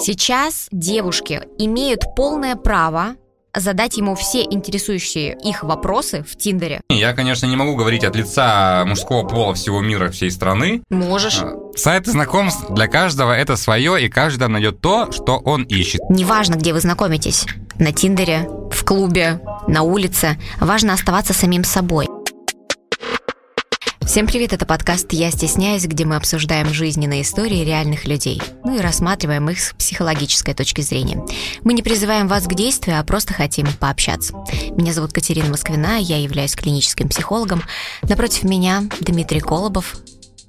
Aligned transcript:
Сейчас 0.00 0.68
девушки 0.70 1.42
имеют 1.58 2.14
полное 2.14 2.54
право 2.54 3.16
задать 3.54 3.96
ему 3.96 4.14
все 4.14 4.42
интересующие 4.42 5.36
их 5.42 5.64
вопросы 5.64 6.22
в 6.22 6.36
Тиндере. 6.36 6.80
Я, 6.88 7.12
конечно, 7.12 7.46
не 7.46 7.56
могу 7.56 7.74
говорить 7.74 8.04
от 8.04 8.14
лица 8.14 8.84
мужского 8.86 9.26
пола 9.26 9.54
всего 9.54 9.80
мира, 9.80 10.10
всей 10.10 10.30
страны. 10.30 10.82
Можешь. 10.90 11.40
А, 11.42 11.56
Сайты 11.76 12.12
знакомств 12.12 12.70
для 12.70 12.86
каждого 12.86 13.32
это 13.32 13.56
свое, 13.56 14.04
и 14.04 14.08
каждый 14.08 14.48
найдет 14.48 14.80
то, 14.80 15.10
что 15.10 15.38
он 15.38 15.62
ищет. 15.64 16.00
Неважно, 16.08 16.54
где 16.54 16.72
вы 16.72 16.80
знакомитесь. 16.80 17.46
На 17.78 17.92
Тиндере, 17.92 18.48
в 18.70 18.84
клубе, 18.84 19.40
на 19.66 19.82
улице. 19.82 20.38
Важно 20.60 20.92
оставаться 20.92 21.32
самим 21.32 21.64
собой. 21.64 22.08
Всем 24.08 24.26
привет, 24.26 24.54
это 24.54 24.64
подкаст 24.64 25.12
«Я 25.12 25.30
стесняюсь», 25.30 25.84
где 25.84 26.06
мы 26.06 26.16
обсуждаем 26.16 26.72
жизненные 26.72 27.20
истории 27.20 27.62
реальных 27.62 28.06
людей, 28.06 28.40
ну 28.64 28.74
и 28.74 28.80
рассматриваем 28.80 29.50
их 29.50 29.60
с 29.60 29.74
психологической 29.74 30.54
точки 30.54 30.80
зрения. 30.80 31.22
Мы 31.62 31.74
не 31.74 31.82
призываем 31.82 32.26
вас 32.26 32.46
к 32.46 32.54
действию, 32.54 32.98
а 32.98 33.04
просто 33.04 33.34
хотим 33.34 33.66
пообщаться. 33.78 34.32
Меня 34.70 34.94
зовут 34.94 35.12
Катерина 35.12 35.50
Москвина, 35.50 35.98
я 35.98 36.16
являюсь 36.16 36.56
клиническим 36.56 37.10
психологом. 37.10 37.62
Напротив 38.00 38.44
меня 38.44 38.84
Дмитрий 38.98 39.40
Колобов, 39.40 39.98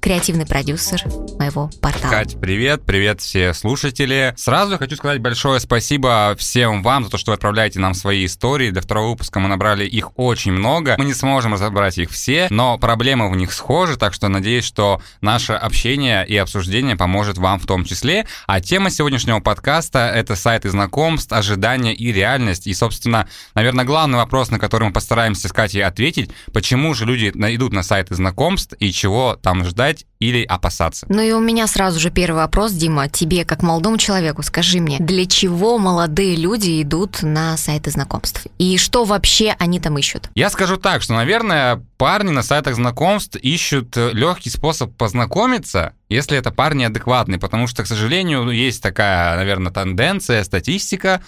креативный 0.00 0.46
продюсер 0.46 1.04
моего 1.38 1.70
портала. 1.80 2.10
Кать, 2.10 2.40
привет, 2.40 2.82
привет 2.84 3.20
все 3.20 3.52
слушатели. 3.52 4.34
Сразу 4.36 4.78
хочу 4.78 4.96
сказать 4.96 5.20
большое 5.20 5.60
спасибо 5.60 6.34
всем 6.38 6.82
вам 6.82 7.04
за 7.04 7.10
то, 7.10 7.18
что 7.18 7.32
вы 7.32 7.34
отправляете 7.34 7.80
нам 7.80 7.94
свои 7.94 8.24
истории. 8.24 8.70
Для 8.70 8.80
второго 8.80 9.10
выпуска 9.10 9.40
мы 9.40 9.48
набрали 9.48 9.84
их 9.84 10.18
очень 10.18 10.52
много. 10.52 10.94
Мы 10.98 11.04
не 11.04 11.14
сможем 11.14 11.54
разобрать 11.54 11.98
их 11.98 12.10
все, 12.10 12.46
но 12.50 12.78
проблемы 12.78 13.30
в 13.30 13.36
них 13.36 13.52
схожи, 13.52 13.96
так 13.96 14.14
что 14.14 14.28
надеюсь, 14.28 14.64
что 14.64 15.02
наше 15.20 15.52
общение 15.52 16.26
и 16.26 16.36
обсуждение 16.36 16.96
поможет 16.96 17.36
вам 17.36 17.60
в 17.60 17.66
том 17.66 17.84
числе. 17.84 18.26
А 18.46 18.60
тема 18.60 18.90
сегодняшнего 18.90 19.40
подкаста— 19.40 20.10
это 20.14 20.34
сайты 20.34 20.70
знакомств, 20.70 21.32
ожидания 21.32 21.94
и 21.94 22.10
реальность. 22.10 22.66
И, 22.66 22.74
собственно, 22.74 23.28
наверное, 23.54 23.84
главный 23.84 24.16
вопрос, 24.16 24.50
на 24.50 24.58
который 24.58 24.88
мы 24.88 24.92
постараемся 24.92 25.48
с 25.48 25.52
Катей 25.52 25.84
ответить, 25.84 26.30
почему 26.52 26.94
же 26.94 27.04
люди 27.04 27.28
идут 27.28 27.72
на 27.72 27.82
сайты 27.82 28.14
знакомств 28.14 28.74
и 28.78 28.92
чего 28.92 29.36
там 29.40 29.64
ждать 29.64 29.89
ожидать 29.90 30.06
или 30.18 30.44
опасаться? 30.44 31.06
Ну 31.08 31.20
и 31.20 31.32
у 31.32 31.40
меня 31.40 31.66
сразу 31.66 31.98
же 31.98 32.10
первый 32.10 32.36
вопрос, 32.36 32.72
Дима, 32.72 33.08
тебе 33.08 33.44
как 33.44 33.62
молодому 33.62 33.98
человеку, 33.98 34.42
скажи 34.42 34.80
мне, 34.80 34.98
для 34.98 35.26
чего 35.26 35.78
молодые 35.78 36.36
люди 36.36 36.82
идут 36.82 37.22
на 37.22 37.56
сайты 37.56 37.90
знакомств? 37.90 38.46
И 38.58 38.78
что 38.78 39.04
вообще 39.04 39.54
они 39.58 39.80
там 39.80 39.98
ищут? 39.98 40.28
Я 40.34 40.50
скажу 40.50 40.76
так, 40.76 41.02
что, 41.02 41.14
наверное, 41.14 41.82
парни 41.96 42.30
на 42.30 42.42
сайтах 42.42 42.74
знакомств 42.74 43.36
ищут 43.36 43.96
э, 43.96 44.10
легкий 44.12 44.50
способ 44.50 44.94
познакомиться, 44.96 45.94
если 46.08 46.36
это 46.36 46.50
парни 46.50 46.84
адекватные, 46.84 47.38
потому 47.38 47.66
что, 47.66 47.82
к 47.82 47.86
сожалению, 47.86 48.50
есть 48.50 48.82
такая, 48.82 49.36
наверное, 49.36 49.72
тенденция, 49.72 50.44
статистика, 50.44 51.22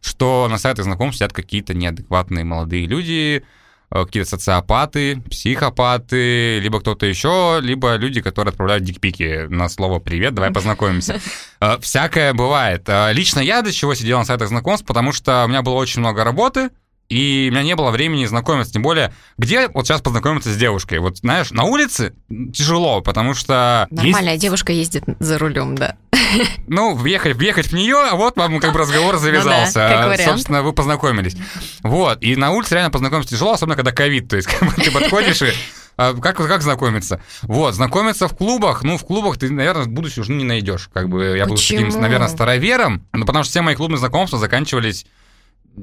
что 0.00 0.48
на 0.48 0.58
сайтах 0.58 0.84
знакомств 0.84 1.18
сидят 1.18 1.32
какие-то 1.32 1.74
неадекватные 1.74 2.44
молодые 2.44 2.86
люди, 2.86 3.44
какие-то 3.90 4.28
социопаты, 4.28 5.20
психопаты, 5.30 6.60
либо 6.60 6.80
кто-то 6.80 7.06
еще, 7.06 7.58
либо 7.62 7.96
люди, 7.96 8.20
которые 8.20 8.50
отправляют 8.50 8.84
дикпики 8.84 9.46
на 9.48 9.68
слово 9.68 9.98
«привет, 9.98 10.34
давай 10.34 10.50
познакомимся». 10.50 11.20
Э, 11.60 11.76
всякое 11.80 12.34
бывает. 12.34 12.84
Э, 12.86 13.12
лично 13.12 13.40
я 13.40 13.62
до 13.62 13.72
чего 13.72 13.92
сидел 13.94 14.18
на 14.18 14.24
сайтах 14.24 14.46
знакомств, 14.46 14.86
потому 14.86 15.10
что 15.10 15.44
у 15.44 15.48
меня 15.48 15.60
было 15.62 15.74
очень 15.74 15.98
много 15.98 16.22
работы, 16.22 16.70
и 17.08 17.48
у 17.50 17.52
меня 17.52 17.62
не 17.62 17.74
было 17.74 17.90
времени 17.90 18.26
знакомиться, 18.26 18.72
тем 18.72 18.82
более, 18.82 19.12
где 19.38 19.68
вот 19.68 19.86
сейчас 19.86 20.02
познакомиться 20.02 20.52
с 20.52 20.56
девушкой. 20.56 20.98
Вот, 20.98 21.18
знаешь, 21.18 21.50
на 21.50 21.64
улице 21.64 22.14
тяжело, 22.52 23.00
потому 23.00 23.34
что... 23.34 23.86
Нормальная 23.90 24.34
есть... 24.34 24.42
девушка 24.42 24.72
ездит 24.72 25.04
за 25.18 25.38
рулем, 25.38 25.74
да. 25.74 25.96
Ну, 26.66 26.94
въехать, 26.94 27.36
въехать 27.36 27.68
в 27.68 27.72
нее, 27.72 27.96
а 27.96 28.14
вот 28.14 28.36
вам 28.36 28.60
как 28.60 28.72
бы 28.72 28.78
разговор 28.78 29.16
завязался. 29.16 30.04
Ну 30.04 30.16
да, 30.16 30.24
Собственно, 30.24 30.62
вы 30.62 30.72
познакомились. 30.72 31.36
Вот, 31.82 32.22
и 32.22 32.36
на 32.36 32.50
улице 32.50 32.74
реально 32.74 32.90
познакомиться 32.90 33.34
тяжело, 33.34 33.52
особенно 33.52 33.76
когда 33.76 33.92
ковид, 33.92 34.28
то 34.28 34.36
есть 34.36 34.48
как 34.58 34.68
бы, 34.68 34.82
ты 34.82 34.90
подходишь 34.90 35.42
и 35.42 35.52
а 35.96 36.14
как, 36.14 36.36
как 36.36 36.62
знакомиться? 36.62 37.20
Вот, 37.42 37.74
знакомиться 37.74 38.28
в 38.28 38.36
клубах, 38.36 38.84
ну, 38.84 38.96
в 38.96 39.04
клубах 39.04 39.36
ты, 39.36 39.50
наверное, 39.50 39.82
в 39.82 39.88
будущем 39.88 40.22
уже 40.22 40.32
не 40.32 40.44
найдешь. 40.44 40.88
Как 40.94 41.08
бы 41.08 41.36
я 41.36 41.46
был 41.46 41.56
таким, 41.56 41.88
наверное, 41.88 42.28
старовером, 42.28 43.04
ну, 43.12 43.26
потому 43.26 43.42
что 43.42 43.50
все 43.50 43.62
мои 43.62 43.74
клубные 43.74 43.98
знакомства 43.98 44.38
заканчивались 44.38 45.06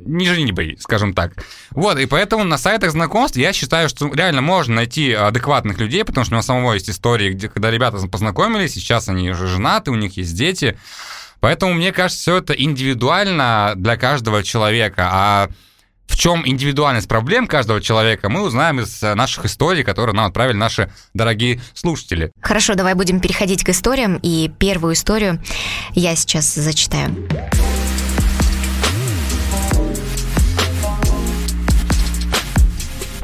не 0.05 0.25
женитьбой, 0.27 0.77
скажем 0.79 1.13
так. 1.13 1.33
Вот, 1.71 1.97
и 1.99 2.05
поэтому 2.05 2.43
на 2.43 2.57
сайтах 2.57 2.91
знакомств 2.91 3.37
я 3.37 3.53
считаю, 3.53 3.89
что 3.89 4.13
реально 4.13 4.41
можно 4.41 4.75
найти 4.75 5.13
адекватных 5.13 5.79
людей, 5.79 6.03
потому 6.03 6.25
что 6.25 6.33
у 6.33 6.35
меня 6.35 6.43
самого 6.43 6.73
есть 6.73 6.89
истории, 6.89 7.31
где, 7.31 7.49
когда 7.49 7.71
ребята 7.71 7.97
познакомились, 8.07 8.73
сейчас 8.73 9.09
они 9.09 9.29
уже 9.29 9.47
женаты, 9.47 9.91
у 9.91 9.95
них 9.95 10.17
есть 10.17 10.35
дети. 10.35 10.77
Поэтому, 11.39 11.73
мне 11.73 11.91
кажется, 11.91 12.21
все 12.21 12.37
это 12.37 12.53
индивидуально 12.53 13.73
для 13.75 13.97
каждого 13.97 14.43
человека. 14.43 15.09
А 15.11 15.49
в 16.07 16.17
чем 16.17 16.47
индивидуальность 16.47 17.07
проблем 17.07 17.47
каждого 17.47 17.81
человека, 17.81 18.29
мы 18.29 18.41
узнаем 18.41 18.79
из 18.79 19.01
наших 19.01 19.45
историй, 19.45 19.83
которые 19.83 20.15
нам 20.15 20.25
отправили 20.25 20.55
наши 20.55 20.91
дорогие 21.13 21.61
слушатели. 21.73 22.31
Хорошо, 22.41 22.75
давай 22.75 22.93
будем 22.93 23.19
переходить 23.19 23.63
к 23.63 23.69
историям. 23.69 24.19
И 24.21 24.51
первую 24.59 24.93
историю 24.93 25.41
я 25.93 26.15
сейчас 26.15 26.53
зачитаю. 26.53 27.15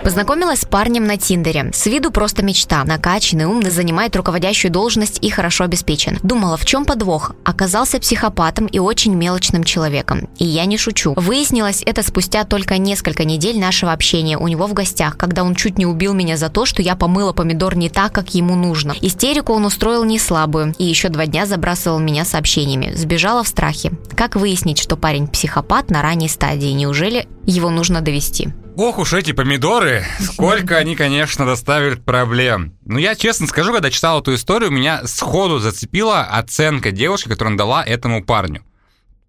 Познакомилась 0.03 0.61
с 0.61 0.65
парнем 0.65 1.05
на 1.05 1.17
Тиндере. 1.17 1.69
С 1.73 1.85
виду 1.85 2.09
просто 2.09 2.43
мечта. 2.43 2.83
Накачанный, 2.83 3.45
умный, 3.45 3.69
занимает 3.69 4.15
руководящую 4.15 4.71
должность 4.71 5.19
и 5.21 5.29
хорошо 5.29 5.65
обеспечен. 5.65 6.17
Думала, 6.23 6.57
в 6.57 6.65
чем 6.65 6.85
подвох? 6.85 7.33
Оказался 7.43 7.99
психопатом 7.99 8.65
и 8.65 8.79
очень 8.79 9.13
мелочным 9.13 9.63
человеком. 9.63 10.27
И 10.39 10.45
я 10.45 10.65
не 10.65 10.77
шучу. 10.77 11.13
Выяснилось 11.15 11.83
это 11.85 12.01
спустя 12.01 12.45
только 12.45 12.79
несколько 12.79 13.25
недель 13.25 13.59
нашего 13.59 13.91
общения 13.91 14.39
у 14.39 14.47
него 14.47 14.65
в 14.65 14.73
гостях, 14.73 15.17
когда 15.17 15.43
он 15.43 15.53
чуть 15.53 15.77
не 15.77 15.85
убил 15.85 16.13
меня 16.13 16.35
за 16.35 16.49
то, 16.49 16.65
что 16.65 16.81
я 16.81 16.95
помыла 16.95 17.31
помидор 17.31 17.77
не 17.77 17.89
так, 17.89 18.11
как 18.11 18.33
ему 18.33 18.55
нужно. 18.55 18.95
Истерику 19.01 19.53
он 19.53 19.65
устроил 19.65 20.03
не 20.03 20.17
слабую 20.17 20.73
и 20.79 20.83
еще 20.83 21.09
два 21.09 21.27
дня 21.27 21.45
забрасывал 21.45 21.99
меня 21.99 22.25
сообщениями. 22.25 22.93
Сбежала 22.95 23.43
в 23.43 23.47
страхе. 23.47 23.91
Как 24.15 24.35
выяснить, 24.35 24.79
что 24.79 24.97
парень 24.97 25.27
психопат 25.27 25.91
на 25.91 26.01
ранней 26.01 26.29
стадии? 26.29 26.69
Неужели 26.69 27.27
его 27.45 27.69
нужно 27.69 28.01
довести? 28.01 28.49
Ох 28.77 28.99
уж 28.99 29.13
эти 29.13 29.33
помидоры, 29.33 30.05
сколько 30.19 30.77
они, 30.77 30.95
конечно, 30.95 31.45
доставят 31.45 32.05
проблем. 32.05 32.73
Но 32.85 32.99
я 32.99 33.15
честно 33.15 33.47
скажу, 33.47 33.73
когда 33.73 33.91
читал 33.91 34.21
эту 34.21 34.33
историю, 34.33 34.71
меня 34.71 35.05
сходу 35.05 35.59
зацепила 35.59 36.21
оценка 36.21 36.91
девушки, 36.91 37.27
которую 37.27 37.53
он 37.53 37.57
дала 37.57 37.83
этому 37.83 38.23
парню. 38.23 38.63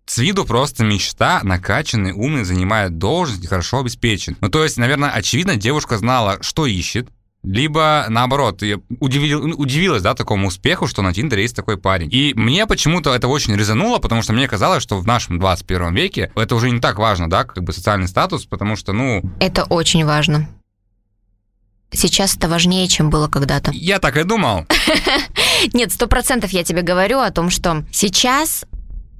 С 0.06 0.18
виду 0.18 0.44
просто 0.44 0.84
мечта, 0.84 1.40
накачанный, 1.42 2.12
умный, 2.12 2.44
занимает 2.44 2.98
должность 2.98 3.44
и 3.44 3.46
хорошо 3.46 3.80
обеспечен. 3.80 4.36
Ну, 4.40 4.48
то 4.48 4.62
есть, 4.62 4.76
наверное, 4.76 5.10
очевидно, 5.10 5.56
девушка 5.56 5.98
знала, 5.98 6.38
что 6.40 6.66
ищет, 6.66 7.08
либо 7.42 8.06
наоборот, 8.08 8.62
удивил, 9.00 9.60
удивилась, 9.60 10.02
да, 10.02 10.14
такому 10.14 10.48
успеху, 10.48 10.86
что 10.86 11.02
на 11.02 11.12
Тиндере 11.12 11.42
есть 11.42 11.56
такой 11.56 11.76
парень. 11.76 12.08
И 12.12 12.32
мне 12.34 12.66
почему-то 12.66 13.14
это 13.14 13.28
очень 13.28 13.56
резануло, 13.56 13.98
потому 13.98 14.22
что 14.22 14.32
мне 14.32 14.46
казалось, 14.46 14.82
что 14.82 14.98
в 14.98 15.06
нашем 15.06 15.38
21 15.38 15.94
веке 15.94 16.32
это 16.36 16.54
уже 16.54 16.70
не 16.70 16.80
так 16.80 16.98
важно, 16.98 17.28
да, 17.28 17.44
как 17.44 17.62
бы 17.64 17.72
социальный 17.72 18.08
статус, 18.08 18.46
потому 18.46 18.76
что, 18.76 18.92
ну... 18.92 19.22
Это 19.40 19.64
очень 19.64 20.04
важно. 20.04 20.48
Сейчас 21.90 22.36
это 22.36 22.48
важнее, 22.48 22.88
чем 22.88 23.10
было 23.10 23.28
когда-то. 23.28 23.70
Я 23.74 23.98
так 23.98 24.16
и 24.16 24.24
думал. 24.24 24.66
Нет, 25.74 25.92
сто 25.92 26.06
процентов 26.06 26.50
я 26.50 26.64
тебе 26.64 26.80
говорю 26.80 27.18
о 27.18 27.30
том, 27.30 27.50
что 27.50 27.84
сейчас 27.92 28.64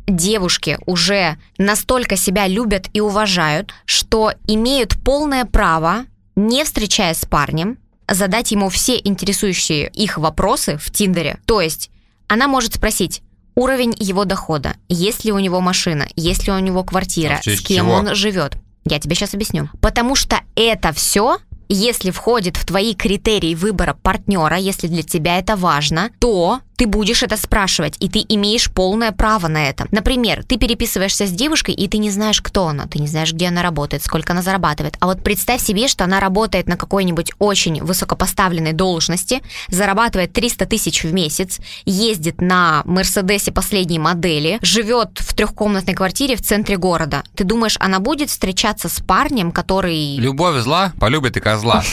девушки 0.07 0.79
уже 0.87 1.37
настолько 1.59 2.17
себя 2.17 2.47
любят 2.47 2.89
и 2.93 3.01
уважают, 3.01 3.75
что 3.85 4.33
имеют 4.47 4.97
полное 5.05 5.45
право, 5.45 6.07
не 6.35 6.65
встречаясь 6.65 7.19
с 7.19 7.27
парнем, 7.27 7.77
задать 8.09 8.53
ему 8.53 8.69
все 8.69 9.01
интересующие 9.03 9.89
их 9.89 10.19
вопросы 10.19 10.77
в 10.79 10.91
Тиндере. 10.91 11.39
То 11.47 11.61
есть 11.61 11.91
она 12.29 12.49
может 12.49 12.75
спросить, 12.75 13.23
уровень 13.55 13.95
его 13.99 14.25
дохода, 14.25 14.75
есть 14.89 15.25
ли 15.25 15.33
у 15.33 15.39
него 15.39 15.61
машина, 15.61 16.07
есть 16.17 16.47
ли 16.47 16.53
у 16.53 16.59
него 16.59 16.85
квартира, 16.85 17.41
с 17.43 17.61
кем 17.61 17.87
чего? 17.87 17.93
он 17.93 18.15
живет. 18.15 18.57
Я 18.85 18.99
тебе 18.99 19.15
сейчас 19.15 19.35
объясню. 19.35 19.69
Потому 19.81 20.17
что 20.17 20.41
это 20.57 20.93
все 20.93 21.39
если 21.75 22.11
входит 22.11 22.59
в 22.59 22.67
твои 22.67 22.95
критерии 22.95 23.55
выбора 23.55 23.95
партнера, 23.95 24.57
если 24.57 24.89
для 24.89 25.03
тебя 25.03 25.39
это 25.39 25.57
важно, 25.57 26.11
то 26.19 26.61
ты 26.83 26.89
будешь 26.89 27.23
это 27.23 27.37
спрашивать, 27.37 27.95
и 28.01 28.09
ты 28.09 28.25
имеешь 28.29 28.69
полное 28.69 29.13
право 29.13 29.47
на 29.47 29.69
это. 29.69 29.87
Например, 29.93 30.43
ты 30.43 30.59
переписываешься 30.59 31.29
с 31.29 31.31
девушкой, 31.31 31.77
и 31.77 31.87
ты 31.87 31.99
не 31.99 32.11
знаешь, 32.11 32.43
кто 32.43 32.67
она, 32.67 32.89
ты 32.89 32.99
не 32.99 33.07
знаешь, 33.07 33.33
где 33.33 33.47
она 33.47 33.63
работает, 33.63 34.03
сколько 34.03 34.33
она 34.33 34.43
зарабатывает. 34.43 34.97
А 34.99 35.07
вот 35.07 35.23
представь 35.23 35.63
себе, 35.63 35.87
что 35.87 36.03
она 36.03 36.19
работает 36.19 36.67
на 36.67 36.77
какой-нибудь 36.77 37.35
очень 37.39 37.81
высокопоставленной 37.81 38.73
должности, 38.73 39.43
зарабатывает 39.69 40.33
300 40.33 40.67
тысяч 40.67 41.05
в 41.05 41.13
месяц, 41.13 41.61
ездит 41.85 42.41
на 42.41 42.83
Мерседесе 42.85 43.53
последней 43.53 44.01
модели, 44.01 44.59
живет 44.61 45.21
в 45.21 45.35
трехкомнатной 45.35 45.95
квартире 45.95 46.35
в 46.35 46.43
центре 46.43 46.79
города. 46.79 47.23
Ты 47.37 47.45
думаешь, 47.45 47.77
она 47.79 48.01
будет 48.01 48.29
встречаться 48.29 48.89
с 48.89 48.99
парнем, 49.01 49.53
который... 49.53 50.17
Любовь 50.17 50.57
зла, 50.57 50.93
полюбит 50.99 51.37
и 51.37 51.41
козла. 51.41 51.85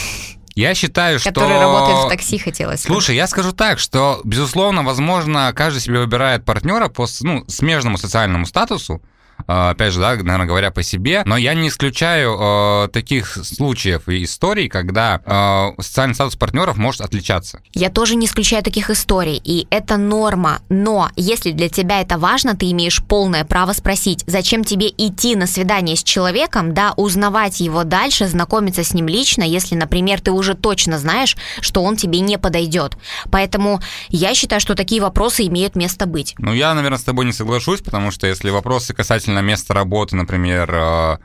Я 0.60 0.76
считаю, 0.76 1.20
что... 1.20 1.30
Который 1.30 1.58
работает 1.58 2.06
в 2.06 2.10
такси, 2.10 2.38
хотелось 2.38 2.82
Слушай, 2.82 3.16
я 3.16 3.28
скажу 3.28 3.54
так, 3.54 3.80
что, 3.80 4.20
безусловно, 4.26 4.84
возможно, 4.84 5.54
каждый 5.56 5.80
себе 5.80 6.00
выбирает 6.00 6.44
партнера 6.44 6.90
по 6.90 7.08
ну, 7.22 7.46
смежному 7.48 7.98
социальному 7.98 8.46
статусу, 8.46 9.02
опять 9.48 9.94
же, 9.94 10.00
да, 10.00 10.16
наверное, 10.16 10.48
говоря 10.48 10.72
по 10.72 10.84
себе, 10.84 11.24
но 11.26 11.38
я 11.38 11.54
не 11.54 11.70
исключаю 11.70 12.38
э, 12.40 12.88
таких 12.90 13.38
случаев 13.44 14.08
и 14.10 14.24
историй, 14.24 14.70
когда 14.70 15.22
э, 15.26 15.82
социальный 15.82 16.16
статус 16.16 16.36
партнеров 16.36 16.78
может 16.78 17.02
отличаться. 17.02 17.62
Я 17.74 17.90
тоже 17.90 18.16
не 18.16 18.26
исключаю 18.26 18.64
таких 18.64 18.90
историй, 18.90 19.42
и 19.44 19.68
это 19.70 19.98
норма, 19.98 20.62
но 20.70 21.10
если 21.16 21.52
для 21.52 21.70
тебя 21.70 22.02
это 22.02 22.18
важно, 22.18 22.56
ты 22.56 22.72
имеешь 22.72 23.02
полное 23.04 23.46
право 23.46 23.74
спросить, 23.74 24.24
зачем 24.28 24.64
тебе 24.64 24.88
идти 24.90 25.36
на 25.36 25.48
свидание 25.48 25.96
с 25.96 26.04
человеком, 26.04 26.74
да, 26.74 26.94
узнавать 26.98 27.60
его 27.60 27.84
дальше, 27.84 28.28
знакомиться 28.28 28.84
с 28.84 28.94
ним 28.94 29.08
лично, 29.08 29.44
если, 29.44 29.76
например, 29.76 30.22
ты 30.22 30.32
уже 30.32 30.54
точно 30.54 31.00
знаешь, 31.00 31.38
что 31.62 31.84
он 31.84 31.96
тебе 31.96 32.20
не 32.20 32.38
подойдет. 32.38 32.98
Поэтому 33.32 33.80
я 34.10 34.34
считаю, 34.34 34.62
что 34.62 34.76
такие 34.76 35.02
вопросы 35.02 35.48
имеют 35.48 35.76
место 35.76 36.06
быть. 36.06 36.36
Ну, 36.38 36.54
я, 36.54 36.74
наверное, 36.74 36.98
с 36.98 37.04
тобой 37.04 37.26
не 37.26 37.34
соглашусь, 37.34 37.82
потому 37.82 38.12
что 38.12 38.28
если 38.28 38.50
вопросы 38.50 38.94
касательно 38.94 39.29
касательно 39.30 39.40
места 39.40 39.74
работы, 39.74 40.16
например, 40.16 40.74
э, 40.74 41.18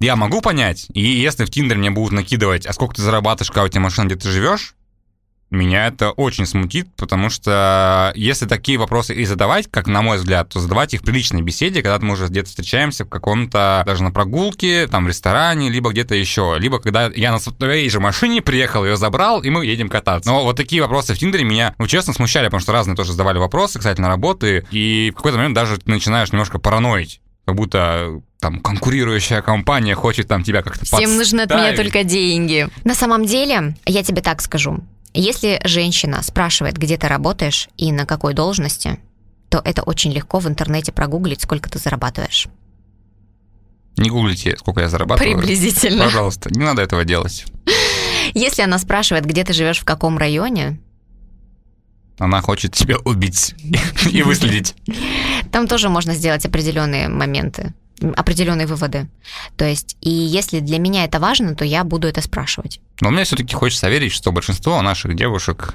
я 0.00 0.16
могу 0.16 0.40
понять, 0.40 0.86
и 0.94 1.02
если 1.02 1.44
в 1.44 1.50
Тиндере 1.50 1.78
мне 1.78 1.90
будут 1.90 2.12
накидывать, 2.12 2.66
а 2.66 2.72
сколько 2.72 2.94
ты 2.94 3.02
зарабатываешь, 3.02 3.48
какая 3.48 3.66
у 3.66 3.68
тебя 3.68 3.82
машина, 3.82 4.06
где 4.06 4.16
ты 4.16 4.30
живешь, 4.30 4.74
меня 5.52 5.86
это 5.86 6.10
очень 6.10 6.46
смутит, 6.46 6.88
потому 6.96 7.30
что 7.30 8.12
если 8.16 8.46
такие 8.46 8.78
вопросы 8.78 9.14
и 9.14 9.24
задавать, 9.24 9.70
как 9.70 9.86
на 9.86 10.02
мой 10.02 10.18
взгляд, 10.18 10.48
то 10.48 10.60
задавать 10.60 10.94
их 10.94 11.00
в 11.00 11.04
приличной 11.04 11.42
беседе, 11.42 11.82
когда 11.82 11.98
мы 12.04 12.14
уже 12.14 12.26
где-то 12.26 12.48
встречаемся 12.48 13.04
в 13.04 13.08
каком-то, 13.08 13.82
даже 13.86 14.02
на 14.02 14.10
прогулке, 14.10 14.86
там 14.86 15.04
в 15.04 15.08
ресторане, 15.08 15.70
либо 15.70 15.90
где-то 15.90 16.14
еще, 16.14 16.56
либо 16.58 16.78
когда 16.78 17.06
я 17.14 17.32
на 17.32 17.38
своей 17.38 17.88
же 17.90 18.00
машине 18.00 18.42
приехал, 18.42 18.84
ее 18.84 18.96
забрал, 18.96 19.42
и 19.42 19.50
мы 19.50 19.64
едем 19.66 19.88
кататься. 19.88 20.30
Но 20.30 20.42
вот 20.44 20.56
такие 20.56 20.82
вопросы 20.82 21.14
в 21.14 21.18
Тиндере 21.18 21.44
меня, 21.44 21.74
ну, 21.78 21.86
честно, 21.86 22.12
смущали, 22.12 22.46
потому 22.46 22.60
что 22.60 22.72
разные 22.72 22.96
тоже 22.96 23.12
задавали 23.12 23.38
вопросы 23.38 23.78
касательно 23.78 24.08
работы, 24.08 24.66
и 24.70 25.10
в 25.12 25.16
какой-то 25.16 25.38
момент 25.38 25.54
даже 25.54 25.78
ты 25.78 25.90
начинаешь 25.90 26.32
немножко 26.32 26.58
параноить 26.58 27.20
как 27.44 27.56
будто 27.56 28.22
там 28.38 28.60
конкурирующая 28.60 29.42
компания 29.42 29.94
хочет 29.94 30.28
там 30.28 30.44
тебя 30.44 30.62
как-то 30.62 30.84
Всем 30.84 30.98
подставить. 30.98 31.18
нужны 31.18 31.40
от 31.40 31.50
меня 31.50 31.76
только 31.76 32.04
деньги. 32.04 32.68
На 32.84 32.94
самом 32.94 33.24
деле, 33.24 33.74
я 33.86 34.02
тебе 34.02 34.22
так 34.22 34.40
скажу, 34.40 34.80
если 35.14 35.60
женщина 35.64 36.22
спрашивает, 36.22 36.76
где 36.76 36.96
ты 36.96 37.08
работаешь 37.08 37.68
и 37.76 37.92
на 37.92 38.06
какой 38.06 38.34
должности, 38.34 38.98
то 39.48 39.60
это 39.64 39.82
очень 39.82 40.12
легко 40.12 40.38
в 40.38 40.48
интернете 40.48 40.92
прогуглить, 40.92 41.42
сколько 41.42 41.68
ты 41.68 41.78
зарабатываешь. 41.78 42.48
Не 43.98 44.08
гуглите, 44.08 44.56
сколько 44.56 44.80
я 44.80 44.88
зарабатываю. 44.88 45.36
Приблизительно. 45.36 46.04
Пожалуйста, 46.04 46.48
не 46.50 46.64
надо 46.64 46.80
этого 46.80 47.04
делать. 47.04 47.44
Если 48.32 48.62
она 48.62 48.78
спрашивает, 48.78 49.26
где 49.26 49.44
ты 49.44 49.52
живешь, 49.52 49.80
в 49.80 49.84
каком 49.84 50.16
районе, 50.16 50.80
она 52.18 52.40
хочет 52.40 52.72
тебя 52.72 52.96
убить 53.04 53.54
и 54.10 54.22
выследить. 54.22 54.74
Там 55.50 55.66
тоже 55.68 55.88
можно 55.90 56.14
сделать 56.14 56.46
определенные 56.46 57.08
моменты 57.08 57.74
определенные 58.16 58.66
выводы. 58.66 59.08
То 59.56 59.64
есть, 59.64 59.96
и 60.00 60.10
если 60.10 60.60
для 60.60 60.78
меня 60.78 61.04
это 61.04 61.20
важно, 61.20 61.54
то 61.54 61.64
я 61.64 61.84
буду 61.84 62.08
это 62.08 62.20
спрашивать. 62.20 62.80
Но 63.00 63.10
мне 63.10 63.24
все-таки 63.24 63.54
хочется 63.54 63.88
верить, 63.88 64.12
что 64.12 64.32
большинство 64.32 64.80
наших 64.82 65.14
девушек 65.16 65.74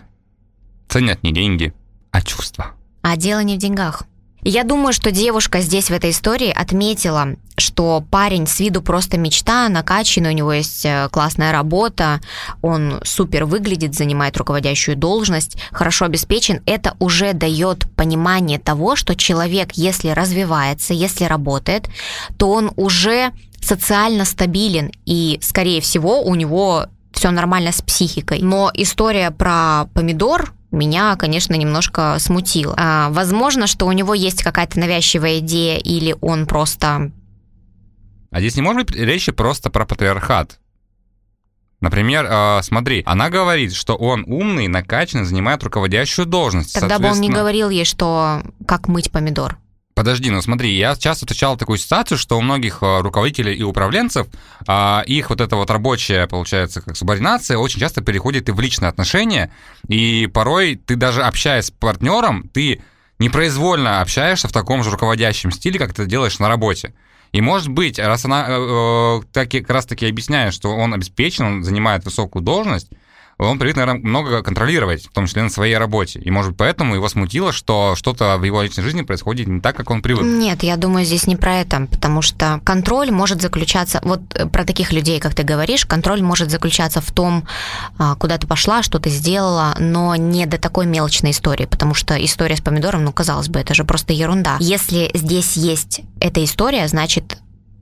ценят 0.88 1.24
не 1.24 1.34
деньги, 1.34 1.74
а 2.12 2.22
чувства. 2.22 2.72
А 3.02 3.18
дело 3.18 3.40
не 3.40 3.56
в 3.56 3.60
деньгах. 3.60 4.04
Я 4.50 4.64
думаю, 4.64 4.94
что 4.94 5.12
девушка 5.12 5.60
здесь 5.60 5.90
в 5.90 5.94
этой 5.94 6.12
истории 6.12 6.50
отметила, 6.50 7.36
что 7.58 8.02
парень 8.10 8.48
с 8.48 8.62
виду 8.62 8.82
просто 8.82 9.18
мечта, 9.18 9.68
накачанный, 9.68 10.30
у 10.30 10.34
него 10.34 10.54
есть 10.54 10.86
э, 10.86 11.10
классная 11.12 11.52
работа, 11.52 12.22
он 12.62 13.02
супер 13.04 13.44
выглядит, 13.44 13.94
занимает 13.94 14.38
руководящую 14.38 14.96
должность, 14.96 15.58
хорошо 15.74 16.06
обеспечен. 16.06 16.62
Это 16.66 16.96
уже 17.00 17.34
дает 17.34 17.94
понимание 17.98 18.58
того, 18.58 18.96
что 18.96 19.18
человек, 19.18 19.74
если 19.74 20.12
развивается, 20.12 20.94
если 20.94 21.26
работает, 21.26 21.90
то 22.38 22.50
он 22.50 22.72
уже 22.78 23.34
социально 23.62 24.24
стабилен, 24.24 24.94
и, 25.06 25.40
скорее 25.42 25.82
всего, 25.82 26.22
у 26.22 26.36
него 26.36 26.86
все 27.12 27.32
нормально 27.32 27.74
с 27.74 27.82
психикой. 27.82 28.40
Но 28.42 28.72
история 28.74 29.32
про 29.32 29.90
помидор 29.94 30.54
меня, 30.72 31.16
конечно, 31.16 31.54
немножко 31.56 32.18
смутило. 32.20 32.76
А, 32.78 33.10
возможно, 33.10 33.68
что 33.68 33.86
у 33.86 33.92
него 33.92 34.14
есть 34.14 34.44
какая-то 34.44 34.80
навязчивая 34.80 35.40
идея, 35.40 35.78
или 35.78 36.16
он 36.22 36.46
просто... 36.46 37.12
А 38.32 38.40
здесь 38.40 38.56
не 38.56 38.62
может 38.62 38.86
быть 38.86 38.96
речи 38.96 39.32
просто 39.32 39.70
про 39.70 39.86
патриархат. 39.86 40.60
Например, 41.80 42.26
э, 42.30 42.62
смотри, 42.64 43.04
она 43.06 43.30
говорит, 43.30 43.74
что 43.74 43.96
он 43.96 44.24
умный, 44.28 44.68
накачанный, 44.68 45.26
занимает 45.26 45.64
руководящую 45.64 46.26
должность. 46.26 46.74
Тогда 46.74 46.98
бы 47.00 47.10
он 47.10 47.22
не 47.22 47.30
говорил 47.30 47.70
ей, 47.70 47.86
что 47.86 48.42
как 48.68 48.88
мыть 48.88 49.12
помидор. 49.12 49.58
Подожди, 49.98 50.30
ну 50.30 50.44
смотри, 50.44 50.78
я 50.78 50.96
часто 50.96 51.26
встречал 51.26 51.58
такую 51.58 51.80
ситуацию, 51.80 52.20
что 52.20 52.38
у 52.38 52.42
многих 52.42 52.84
э, 52.84 53.00
руководителей 53.02 53.56
и 53.56 53.64
управленцев 53.64 54.28
а, 54.68 55.02
их 55.08 55.32
вот 55.32 55.42
эта 55.42 55.56
вот 55.56 55.72
рабочая, 55.72 56.28
получается, 56.28 56.82
как 56.82 56.96
субординация 56.96 57.58
очень 57.58 57.80
часто 57.80 58.02
переходит 58.02 58.48
и 58.48 58.52
в 58.52 58.60
личные 58.60 58.90
отношения, 58.90 59.52
и 59.88 60.30
порой 60.32 60.76
ты 60.76 60.98
даже 60.98 61.24
общаясь 61.24 61.66
с 61.66 61.72
партнером, 61.72 62.48
ты 62.50 62.84
непроизвольно 63.18 64.00
общаешься 64.02 64.48
в 64.48 64.52
таком 64.52 64.84
же 64.84 64.92
руководящем 64.92 65.50
стиле, 65.50 65.80
как 65.80 65.96
ты 65.96 66.06
делаешь 66.06 66.38
на 66.38 66.48
работе. 66.48 66.94
И 67.32 67.42
может 67.42 67.70
быть, 67.70 67.98
раз 67.98 68.24
она 68.24 68.46
э, 68.48 68.52
э, 68.52 69.22
так, 69.34 69.50
как 69.50 69.70
раз 69.72 69.88
таки 69.88 70.08
объясняет, 70.08 70.54
что 70.54 70.76
он 70.76 70.94
обеспечен, 70.94 71.44
он 71.44 71.64
занимает 71.64 72.06
высокую 72.06 72.44
должность, 72.44 72.92
он 73.40 73.60
привык, 73.60 73.76
наверное, 73.76 74.02
много 74.02 74.42
контролировать, 74.42 75.06
в 75.06 75.12
том 75.12 75.28
числе 75.28 75.44
на 75.44 75.50
своей 75.50 75.78
работе. 75.78 76.20
И, 76.20 76.32
может 76.32 76.52
быть, 76.52 76.58
поэтому 76.58 76.96
его 76.96 77.08
смутило, 77.08 77.54
что 77.54 77.96
что-то 77.96 78.38
в 78.38 78.44
его 78.44 78.64
личной 78.64 78.84
жизни 78.84 79.04
происходит 79.04 79.48
не 79.48 79.62
так, 79.62 79.76
как 79.76 79.92
он 79.92 80.02
привык. 80.02 80.24
Нет, 80.24 80.64
я 80.64 80.76
думаю, 80.76 81.06
здесь 81.06 81.28
не 81.28 81.36
про 81.36 81.58
это, 81.58 81.88
потому 81.92 82.22
что 82.24 82.60
контроль 82.64 83.12
может 83.12 83.42
заключаться, 83.42 84.00
вот 84.04 84.22
э, 84.34 84.48
про 84.48 84.64
таких 84.64 84.92
людей, 84.92 85.20
как 85.20 85.36
ты 85.36 85.44
говоришь, 85.44 85.86
контроль 85.86 86.24
может 86.24 86.50
заключаться 86.50 87.00
в 87.00 87.12
том, 87.12 87.48
а, 88.00 88.16
куда 88.16 88.38
ты 88.38 88.48
пошла, 88.48 88.82
что 88.82 89.00
ты 89.00 89.10
сделала, 89.10 89.76
но 89.80 90.16
не 90.16 90.48
до 90.48 90.58
такой 90.58 90.88
мелочной 90.88 91.32
истории, 91.32 91.66
потому 91.66 91.94
что 91.94 92.16
история 92.16 92.56
с 92.56 92.62
помидором, 92.62 93.04
ну, 93.04 93.12
казалось 93.12 93.50
бы, 93.50 93.60
это 93.60 93.76
же 93.76 93.84
просто 93.84 94.14
ерунда. 94.14 94.58
Если 94.60 95.12
здесь 95.14 95.56
есть 95.58 96.02
эта 96.20 96.44
история, 96.44 96.88
значит, 96.88 97.38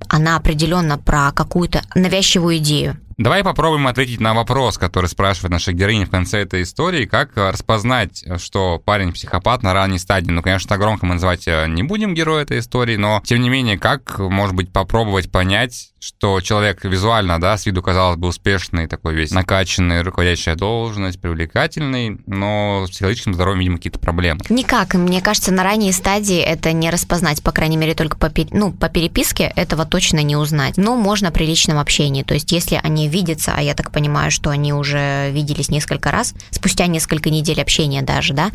она 0.10 0.36
определенно 0.36 0.98
про 0.98 1.32
какую-то 1.32 1.82
навязчивую 1.96 2.58
идею. 2.58 2.98
Давай 3.18 3.46
попробуем 3.46 3.88
ответить 3.88 4.20
на 4.20 4.34
вопрос, 4.34 4.78
который 4.78 5.06
спрашивает 5.08 5.52
наша 5.52 5.72
героиня 5.72 6.06
в 6.06 6.10
конце 6.10 6.40
этой 6.42 6.64
истории. 6.64 7.06
Как 7.06 7.32
распознать, 7.38 8.26
что 8.40 8.78
парень 8.78 9.14
психопат 9.14 9.64
на 9.64 9.74
ранней 9.74 10.00
стадии? 10.00 10.32
Ну, 10.32 10.42
конечно, 10.42 10.68
так 10.68 10.80
громко 10.80 11.06
мы 11.06 11.14
называть 11.14 11.48
э, 11.48 11.66
не 11.70 11.84
будем 11.84 12.14
героя 12.14 12.44
этой 12.44 12.60
истории, 12.60 12.98
но, 12.98 13.22
тем 13.24 13.42
не 13.42 13.50
менее, 13.50 13.80
как, 13.80 14.20
может 14.20 14.54
быть, 14.54 14.74
попробовать 14.74 15.32
понять, 15.32 15.94
что 16.06 16.40
человек 16.42 16.84
визуально, 16.84 17.40
да, 17.40 17.58
с 17.58 17.66
виду, 17.66 17.82
казалось 17.82 18.18
бы, 18.18 18.28
успешный, 18.28 18.88
такой 18.88 19.16
весь 19.16 19.32
накачанный, 19.32 20.02
руководящая 20.02 20.56
должность, 20.56 21.20
привлекательный, 21.20 22.20
но 22.28 22.86
с 22.86 22.92
психологическим 22.92 23.34
здоровьем, 23.34 23.62
видимо, 23.62 23.78
какие-то 23.78 24.00
проблемы. 24.00 24.42
Никак. 24.50 24.94
Мне 24.94 25.22
кажется, 25.22 25.52
на 25.52 25.64
ранней 25.64 25.92
стадии 25.94 26.38
это 26.38 26.74
не 26.74 26.90
распознать, 26.90 27.42
по 27.42 27.52
крайней 27.52 27.78
мере, 27.78 27.96
только 27.96 28.18
по, 28.18 28.32
ну, 28.52 28.72
по 28.72 28.90
переписке 28.90 29.52
этого 29.56 29.86
точно 29.86 30.22
не 30.22 30.36
узнать. 30.36 30.78
Но 30.78 30.96
можно 30.96 31.32
при 31.32 31.46
личном 31.46 31.80
общении. 31.80 32.24
То 32.24 32.34
есть, 32.34 32.52
если 32.52 32.80
они 32.84 33.05
видятся, 33.08 33.54
а 33.56 33.62
я 33.62 33.74
так 33.74 33.92
понимаю, 33.92 34.32
что 34.32 34.50
они 34.50 34.74
уже 34.74 35.32
виделись 35.32 35.70
несколько 35.70 36.12
раз, 36.12 36.34
спустя 36.52 36.88
несколько 36.88 37.30
недель 37.30 37.62
общения 37.62 38.02
даже, 38.02 38.34
да, 38.34 38.52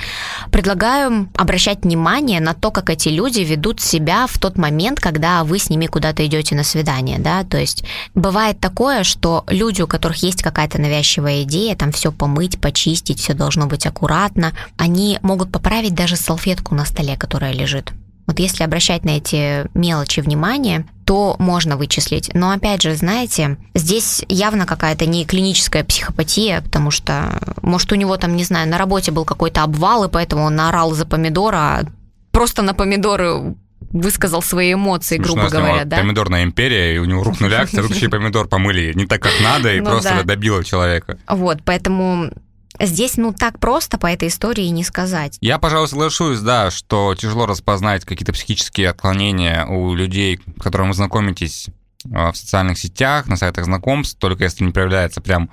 предлагаю 0.50 1.28
обращать 1.36 1.82
внимание 1.84 2.40
на 2.40 2.54
то, 2.54 2.70
как 2.70 2.90
эти 2.90 3.08
люди 3.08 3.40
ведут 3.40 3.80
себя 3.80 4.26
в 4.26 4.38
тот 4.38 4.58
момент, 4.58 5.00
когда 5.00 5.44
вы 5.44 5.58
с 5.58 5.70
ними 5.70 5.86
куда-то 5.86 6.24
идете 6.26 6.54
на 6.54 6.64
свидание, 6.64 7.18
да, 7.18 7.44
то 7.44 7.58
есть 7.58 7.84
бывает 8.14 8.60
такое, 8.60 9.04
что 9.04 9.44
люди, 9.48 9.82
у 9.82 9.86
которых 9.86 10.22
есть 10.22 10.42
какая-то 10.42 10.80
навязчивая 10.80 11.42
идея, 11.42 11.76
там 11.76 11.92
все 11.92 12.12
помыть, 12.12 12.60
почистить, 12.60 13.20
все 13.20 13.34
должно 13.34 13.66
быть 13.66 13.86
аккуратно, 13.86 14.52
они 14.76 15.18
могут 15.22 15.52
поправить 15.52 15.94
даже 15.94 16.16
салфетку 16.16 16.74
на 16.74 16.84
столе, 16.84 17.16
которая 17.16 17.52
лежит. 17.52 17.92
Вот 18.26 18.38
если 18.38 18.62
обращать 18.62 19.04
на 19.04 19.16
эти 19.16 19.66
мелочи 19.76 20.20
внимание, 20.20 20.86
то 21.10 21.34
можно 21.40 21.76
вычислить. 21.76 22.30
Но 22.34 22.52
опять 22.52 22.82
же, 22.82 22.94
знаете, 22.94 23.56
здесь 23.74 24.24
явно 24.28 24.64
какая-то 24.64 25.06
не 25.06 25.24
клиническая 25.24 25.82
психопатия, 25.82 26.60
потому 26.60 26.92
что, 26.92 27.40
может, 27.62 27.90
у 27.90 27.96
него 27.96 28.16
там, 28.16 28.36
не 28.36 28.44
знаю, 28.44 28.68
на 28.68 28.78
работе 28.78 29.10
был 29.10 29.24
какой-то 29.24 29.64
обвал, 29.64 30.04
и 30.04 30.08
поэтому 30.08 30.44
он 30.44 30.54
наорал 30.54 30.92
за 30.92 31.06
помидора, 31.06 31.56
а 31.56 31.82
просто 32.30 32.62
на 32.62 32.74
помидоры 32.74 33.56
высказал 33.90 34.40
свои 34.40 34.74
эмоции, 34.74 35.16
Смешно, 35.16 35.34
грубо 35.34 35.50
говоря, 35.50 35.84
да? 35.84 35.96
Помидорная 35.96 36.44
империя, 36.44 36.94
и 36.94 36.98
у 36.98 37.04
него 37.06 37.24
рухнули 37.24 37.54
акции, 37.54 37.82
тут 37.82 37.92
еще 37.92 38.08
помидор 38.08 38.46
помыли 38.46 38.92
не 38.94 39.06
так, 39.06 39.20
как 39.20 39.32
надо, 39.42 39.74
и 39.74 39.80
ну 39.80 39.90
просто 39.90 40.22
добило 40.22 40.62
человека. 40.62 41.18
Вот, 41.28 41.58
поэтому 41.64 42.30
Здесь, 42.78 43.16
ну, 43.16 43.32
так 43.32 43.58
просто 43.58 43.98
по 43.98 44.06
этой 44.06 44.28
истории 44.28 44.66
не 44.66 44.84
сказать. 44.84 45.36
Я, 45.40 45.58
пожалуй, 45.58 45.88
соглашусь, 45.88 46.40
да, 46.40 46.70
что 46.70 47.14
тяжело 47.14 47.46
распознать 47.46 48.04
какие-то 48.04 48.32
психические 48.32 48.90
отклонения 48.90 49.66
у 49.66 49.94
людей, 49.94 50.40
с 50.58 50.62
которыми 50.62 50.88
вы 50.88 50.94
знакомитесь 50.94 51.68
а, 52.12 52.32
в 52.32 52.36
социальных 52.36 52.78
сетях, 52.78 53.26
на 53.26 53.36
сайтах 53.36 53.64
знакомств, 53.64 54.18
только 54.18 54.44
если 54.44 54.64
не 54.64 54.72
проявляется 54.72 55.20
прям 55.20 55.50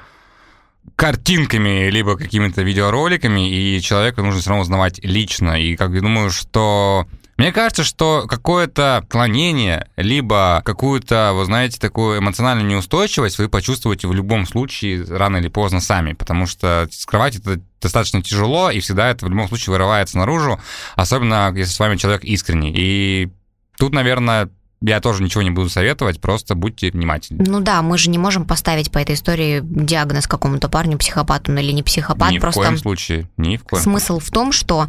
картинками, 0.96 1.90
либо 1.90 2.18
какими-то 2.18 2.62
видеороликами, 2.62 3.50
и 3.50 3.82
человека 3.82 4.22
нужно 4.22 4.40
все 4.40 4.50
равно 4.50 4.62
узнавать 4.62 5.00
лично. 5.04 5.60
И 5.60 5.76
как 5.76 5.92
я 5.92 6.02
думаю, 6.02 6.30
что 6.30 7.08
мне 7.38 7.52
кажется, 7.52 7.84
что 7.84 8.26
какое-то 8.28 9.06
клонение, 9.10 9.88
либо 9.96 10.62
какую-то, 10.66 11.34
вы 11.36 11.46
знаете, 11.46 11.80
такую 11.80 12.20
эмоциональную 12.20 12.68
неустойчивость 12.68 13.38
вы 13.38 13.48
почувствуете 13.48 14.08
в 14.08 14.14
любом 14.14 14.48
случае 14.48 15.06
рано 15.06 15.38
или 15.38 15.48
поздно 15.48 15.80
сами, 15.80 16.14
потому 16.14 16.48
что 16.48 16.88
скрывать 16.92 17.36
это 17.36 17.62
достаточно 17.80 18.24
тяжело, 18.24 18.72
и 18.72 18.80
всегда 18.80 19.10
это 19.10 19.26
в 19.26 19.30
любом 19.30 19.48
случае 19.48 19.74
вырывается 19.74 20.18
наружу, 20.18 20.60
особенно 20.96 21.54
если 21.56 21.72
с 21.72 21.80
вами 21.80 21.98
человек 21.98 22.24
искренний. 22.24 22.74
И 22.76 23.30
тут, 23.78 23.94
наверное, 23.94 24.50
я 24.82 25.00
тоже 25.00 25.24
ничего 25.24 25.42
не 25.42 25.50
буду 25.50 25.70
советовать, 25.70 26.22
просто 26.22 26.54
будьте 26.54 26.92
внимательны. 26.92 27.44
Ну 27.48 27.62
да, 27.62 27.82
мы 27.82 27.98
же 27.98 28.12
не 28.12 28.20
можем 28.20 28.46
поставить 28.46 28.92
по 28.92 29.00
этой 29.00 29.16
истории 29.16 29.62
диагноз 29.64 30.28
какому-то 30.28 30.70
парню, 30.70 31.00
психопату, 31.00 31.52
ну 31.52 31.60
или 31.60 31.72
не 31.72 31.82
психопат. 31.82 32.32
Ни 32.32 32.38
просто 32.38 32.62
в 32.62 32.64
коем 32.64 32.78
случае, 32.78 33.30
ни 33.38 33.58
в 33.58 33.64
коем 33.64 33.82
Смысл 33.82 34.20
в 34.20 34.30
том, 34.30 34.52
что 34.52 34.88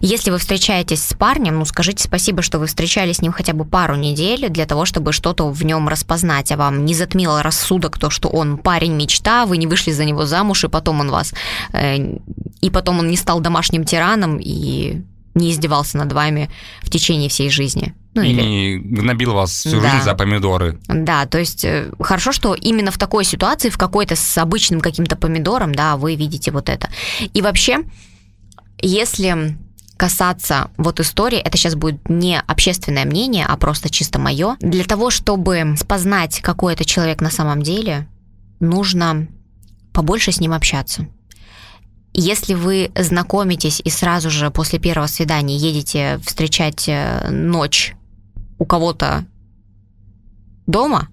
если 0.00 0.30
вы 0.30 0.38
встречаетесь 0.38 1.04
с 1.04 1.12
парнем, 1.12 1.58
ну 1.58 1.66
скажите 1.66 2.02
спасибо, 2.04 2.40
что 2.40 2.58
вы 2.58 2.66
встречались 2.66 3.16
с 3.16 3.22
ним 3.22 3.32
хотя 3.32 3.52
бы 3.52 3.66
пару 3.66 3.96
недель 3.96 4.48
для 4.48 4.64
того, 4.64 4.86
чтобы 4.86 5.12
что-то 5.12 5.50
в 5.50 5.62
нем 5.62 5.88
распознать, 5.88 6.50
а 6.50 6.56
вам 6.56 6.86
не 6.86 6.94
затмило 6.94 7.42
рассудок 7.42 7.98
то, 7.98 8.08
что 8.08 8.28
он 8.28 8.56
парень 8.56 8.94
мечта, 8.94 9.44
вы 9.44 9.58
не 9.58 9.66
вышли 9.66 9.90
за 9.90 10.04
него 10.04 10.24
замуж, 10.24 10.64
и 10.64 10.68
потом 10.68 11.00
он 11.00 11.10
вас... 11.10 11.34
Э, 11.72 11.96
и 12.60 12.70
потом 12.70 12.98
он 12.98 13.08
не 13.08 13.16
стал 13.16 13.40
домашним 13.40 13.84
тираном 13.84 14.38
и 14.40 15.02
не 15.34 15.52
издевался 15.52 15.98
над 15.98 16.12
вами 16.12 16.50
в 16.82 16.90
течение 16.90 17.28
всей 17.28 17.50
жизни. 17.50 17.94
Ну, 18.14 18.22
и 18.22 18.30
или... 18.30 18.42
не 18.42 18.78
гнобил 18.78 19.34
вас 19.34 19.50
всю 19.52 19.80
да. 19.80 19.90
жизнь 19.90 20.04
за 20.04 20.14
помидоры. 20.14 20.78
Да, 20.88 21.26
то 21.26 21.38
есть 21.38 21.64
э, 21.64 21.92
хорошо, 22.00 22.32
что 22.32 22.54
именно 22.54 22.90
в 22.90 22.98
такой 22.98 23.24
ситуации, 23.24 23.70
в 23.70 23.78
какой-то 23.78 24.16
с 24.16 24.38
обычным 24.38 24.80
каким-то 24.80 25.16
помидором, 25.16 25.74
да, 25.74 25.96
вы 25.96 26.14
видите 26.16 26.50
вот 26.50 26.68
это. 26.68 26.88
И 27.34 27.42
вообще, 27.42 27.78
если 28.80 29.56
касаться 29.98 30.70
вот 30.76 31.00
истории, 31.00 31.38
это 31.38 31.58
сейчас 31.58 31.74
будет 31.74 32.08
не 32.08 32.40
общественное 32.40 33.04
мнение, 33.04 33.44
а 33.46 33.56
просто 33.56 33.90
чисто 33.90 34.18
мое. 34.18 34.56
Для 34.60 34.84
того, 34.84 35.10
чтобы 35.10 35.74
спознать, 35.76 36.40
какой 36.40 36.74
это 36.74 36.84
человек 36.84 37.20
на 37.20 37.30
самом 37.30 37.62
деле, 37.62 38.08
нужно 38.60 39.26
побольше 39.92 40.32
с 40.32 40.40
ним 40.40 40.52
общаться. 40.52 41.06
Если 42.14 42.54
вы 42.54 42.90
знакомитесь 42.94 43.80
и 43.84 43.90
сразу 43.90 44.30
же 44.30 44.50
после 44.50 44.78
первого 44.78 45.08
свидания 45.08 45.56
едете 45.56 46.20
встречать 46.24 46.88
э, 46.88 47.28
ночь 47.30 47.94
у 48.58 48.64
кого-то 48.64 49.24
дома, 50.66 51.08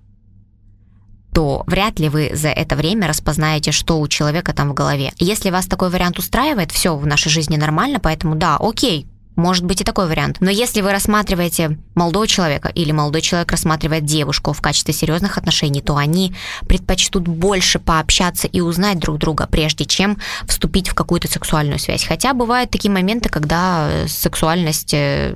то 1.34 1.64
вряд 1.68 2.00
ли 2.00 2.08
вы 2.08 2.32
за 2.34 2.50
это 2.50 2.76
время 2.76 3.08
распознаете, 3.08 3.72
что 3.72 4.00
у 4.00 4.08
человека 4.08 4.54
там 4.54 4.70
в 4.70 4.74
голове. 4.74 5.12
Если 5.18 5.50
вас 5.50 5.66
такой 5.66 5.90
вариант 5.90 6.18
устраивает, 6.18 6.72
все 6.72 6.96
в 6.96 7.06
нашей 7.06 7.30
жизни 7.30 7.58
нормально, 7.58 8.00
поэтому 8.00 8.36
да, 8.36 8.58
окей, 8.58 9.06
может 9.36 9.66
быть 9.66 9.82
и 9.82 9.84
такой 9.84 10.08
вариант. 10.08 10.38
Но 10.40 10.50
если 10.50 10.82
вы 10.82 10.92
рассматриваете 10.92 11.78
молодого 11.94 12.26
человека 12.28 12.70
или 12.70 12.92
молодой 12.92 13.22
человек 13.22 13.52
рассматривает 13.52 14.06
девушку 14.06 14.54
в 14.54 14.62
качестве 14.62 14.94
серьезных 14.94 15.38
отношений, 15.38 15.82
то 15.82 15.98
они 15.98 16.34
предпочтут 16.68 17.28
больше 17.28 17.80
пообщаться 17.80 18.48
и 18.48 18.62
узнать 18.62 19.00
друг 19.00 19.18
друга, 19.18 19.48
прежде 19.50 19.86
чем 19.86 20.18
вступить 20.48 20.88
в 20.88 20.94
какую-то 20.94 21.28
сексуальную 21.28 21.80
связь. 21.80 22.06
Хотя 22.06 22.34
бывают 22.34 22.72
такие 22.72 22.92
моменты, 22.92 23.30
когда 23.30 23.90
сексуальность 24.08 24.94
э, 24.94 25.36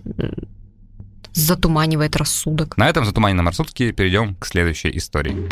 затуманивает 1.39 2.15
рассудок. 2.15 2.77
На 2.77 2.89
этом 2.89 3.05
затуманенном 3.05 3.47
рассудке 3.47 3.91
перейдем 3.91 4.35
к 4.35 4.45
следующей 4.45 4.95
истории. 4.97 5.47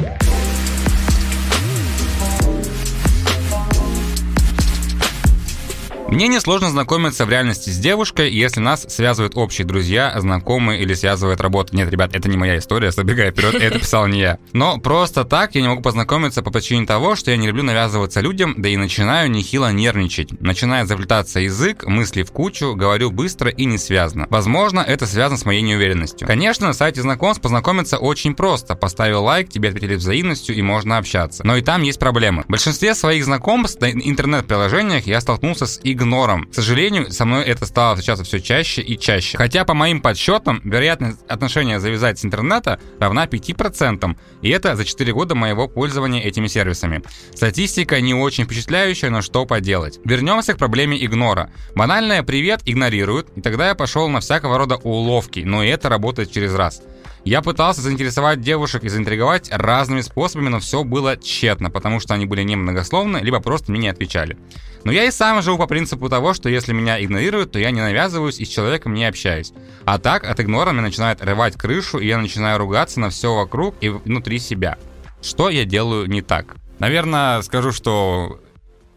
Мне 6.09 6.29
несложно 6.29 6.69
знакомиться 6.69 7.25
в 7.25 7.29
реальности 7.29 7.69
с 7.69 7.77
девушкой, 7.77 8.31
если 8.31 8.59
нас 8.59 8.85
связывают 8.87 9.35
общие 9.35 9.67
друзья, 9.67 10.13
знакомые 10.17 10.81
или 10.81 10.93
связывает 10.95 11.41
работа. 11.41 11.75
Нет, 11.75 11.91
ребят, 11.91 12.15
это 12.15 12.29
не 12.29 12.37
моя 12.37 12.57
история, 12.57 12.91
забегая 12.93 13.31
вперед, 13.31 13.55
это 13.55 13.77
писал 13.77 14.07
не 14.07 14.21
я. 14.21 14.39
Но 14.51 14.79
просто 14.79 15.25
так 15.25 15.53
я 15.53 15.61
не 15.61 15.67
могу 15.67 15.83
познакомиться 15.83 16.41
по 16.41 16.49
причине 16.49 16.87
того, 16.87 17.15
что 17.15 17.29
я 17.31 17.37
не 17.37 17.45
люблю 17.45 17.61
навязываться 17.61 18.21
людям, 18.21 18.55
да 18.57 18.67
и 18.67 18.77
начинаю 18.77 19.29
нехило 19.29 19.71
нервничать. 19.71 20.41
Начинает 20.41 20.87
заплетаться 20.87 21.41
язык, 21.41 21.85
мысли 21.85 22.23
в 22.23 22.31
кучу, 22.31 22.73
говорю 22.73 23.11
быстро 23.11 23.51
и 23.51 23.65
не 23.65 23.77
связано. 23.77 24.25
Возможно, 24.29 24.79
это 24.79 25.05
связано 25.05 25.37
с 25.37 25.45
моей 25.45 25.61
неуверенностью. 25.61 26.25
Конечно, 26.25 26.67
на 26.67 26.73
сайте 26.73 27.01
знакомств 27.03 27.43
познакомиться 27.43 27.97
очень 27.97 28.33
просто. 28.33 28.73
Поставил 28.75 29.23
лайк, 29.23 29.49
тебе 29.49 29.69
ответили 29.69 29.95
взаимностью 29.95 30.55
и 30.55 30.63
можно 30.63 30.97
общаться. 30.97 31.45
Но 31.45 31.57
и 31.57 31.61
там 31.61 31.83
есть 31.83 31.99
проблемы. 31.99 32.41
В 32.43 32.51
большинстве 32.51 32.95
своих 32.95 33.25
знакомств 33.25 33.81
на 33.81 33.91
интернет-приложениях 33.91 35.05
я 35.05 35.21
столкнулся 35.21 35.67
с 35.67 35.79
игрой 35.83 35.96
игнором. 35.97 36.45
К 36.45 36.53
сожалению, 36.53 37.11
со 37.11 37.25
мной 37.25 37.43
это 37.43 37.65
стало 37.65 37.95
встречаться 37.95 38.23
все 38.23 38.39
чаще 38.39 38.81
и 38.81 38.97
чаще. 38.97 39.37
Хотя, 39.37 39.65
по 39.65 39.73
моим 39.73 40.01
подсчетам, 40.01 40.61
вероятность 40.63 41.19
отношения 41.27 41.79
завязать 41.79 42.19
с 42.19 42.25
интернета 42.25 42.79
равна 42.99 43.25
5%. 43.25 44.15
И 44.41 44.49
это 44.49 44.75
за 44.75 44.85
4 44.85 45.13
года 45.13 45.35
моего 45.35 45.67
пользования 45.67 46.21
этими 46.21 46.47
сервисами. 46.47 47.01
Статистика 47.33 47.99
не 47.99 48.13
очень 48.13 48.45
впечатляющая, 48.45 49.09
но 49.09 49.21
что 49.21 49.45
поделать. 49.45 49.99
Вернемся 50.05 50.53
к 50.53 50.57
проблеме 50.57 51.03
игнора. 51.03 51.49
Банальное 51.75 52.23
«привет» 52.23 52.61
игнорируют, 52.65 53.29
и 53.35 53.41
тогда 53.41 53.69
я 53.69 53.75
пошел 53.75 54.07
на 54.07 54.19
всякого 54.19 54.57
рода 54.57 54.75
уловки, 54.75 55.39
но 55.39 55.63
и 55.63 55.67
это 55.67 55.89
работает 55.89 56.31
через 56.31 56.53
раз. 56.53 56.81
Я 57.27 57.41
пытался 57.41 57.81
заинтересовать 57.81 58.39
девушек 58.39 58.85
и 58.85 58.87
заинтриговать 58.87 59.49
разными 59.51 59.99
способами, 59.99 60.47
но 60.47 60.61
все 60.61 60.85
было 60.85 61.17
тщетно, 61.17 61.69
потому 61.69 61.99
что 61.99 62.13
они 62.13 62.25
были 62.25 62.41
немногословны, 62.41 63.17
либо 63.17 63.41
просто 63.41 63.69
мне 63.69 63.81
не 63.81 63.89
отвечали. 63.89 64.37
Но 64.85 64.93
я 64.93 65.03
и 65.03 65.11
сам 65.11 65.41
живу 65.41 65.57
по 65.57 65.67
принципу 65.67 66.07
того, 66.07 66.33
что 66.33 66.47
если 66.47 66.71
меня 66.71 67.03
игнорируют, 67.03 67.51
то 67.51 67.59
я 67.59 67.71
не 67.71 67.81
навязываюсь 67.81 68.39
и 68.39 68.45
с 68.45 68.47
человеком 68.47 68.93
не 68.93 69.03
общаюсь. 69.03 69.51
А 69.83 69.99
так 69.99 70.23
от 70.23 70.39
игнора 70.39 70.71
мне 70.71 70.81
начинает 70.81 71.21
рвать 71.21 71.57
крышу, 71.57 71.97
и 71.97 72.07
я 72.07 72.17
начинаю 72.17 72.59
ругаться 72.59 73.01
на 73.01 73.09
все 73.09 73.35
вокруг 73.35 73.75
и 73.81 73.89
внутри 73.89 74.39
себя. 74.39 74.77
Что 75.21 75.49
я 75.49 75.65
делаю 75.65 76.07
не 76.07 76.21
так? 76.21 76.55
Наверное, 76.79 77.41
скажу, 77.41 77.73
что 77.73 78.39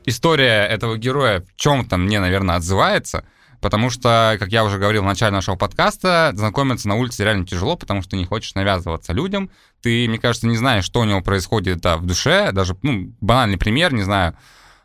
история 0.06 0.68
этого 0.68 0.96
героя 0.96 1.40
в 1.40 1.60
чем-то 1.60 1.96
мне, 1.96 2.20
наверное, 2.20 2.54
отзывается– 2.54 3.24
Потому 3.60 3.90
что, 3.90 4.36
как 4.38 4.48
я 4.48 4.64
уже 4.64 4.78
говорил 4.78 5.02
в 5.02 5.06
начале 5.06 5.32
нашего 5.32 5.56
подкаста, 5.56 6.32
знакомиться 6.34 6.88
на 6.88 6.96
улице 6.96 7.24
реально 7.24 7.46
тяжело, 7.46 7.76
потому 7.76 8.00
что 8.00 8.16
не 8.16 8.24
хочешь 8.24 8.54
навязываться 8.54 9.12
людям. 9.12 9.50
Ты, 9.82 10.08
мне 10.08 10.18
кажется, 10.18 10.46
не 10.46 10.56
знаешь, 10.56 10.84
что 10.84 11.00
у 11.00 11.04
него 11.04 11.20
происходит 11.20 11.80
да, 11.80 11.96
в 11.98 12.06
душе. 12.06 12.52
Даже, 12.52 12.76
ну, 12.82 13.12
банальный 13.20 13.58
пример, 13.58 13.92
не 13.92 14.02
знаю, 14.02 14.34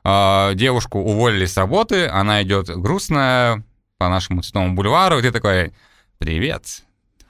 э, 0.03 0.51
девушку 0.55 0.99
уволили 0.99 1.45
с 1.45 1.55
работы, 1.55 2.07
она 2.07 2.43
идет 2.43 2.67
грустная 2.69 3.63
по 3.97 4.09
нашему 4.09 4.41
цветному 4.41 4.75
бульвару, 4.75 5.19
и 5.19 5.21
ты 5.21 5.31
такой, 5.31 5.73
привет, 6.17 6.65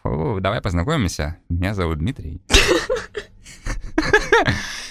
Фу, 0.01 0.39
давай 0.41 0.61
познакомимся, 0.61 1.37
меня 1.49 1.75
зовут 1.75 1.99
Дмитрий. 1.99 2.41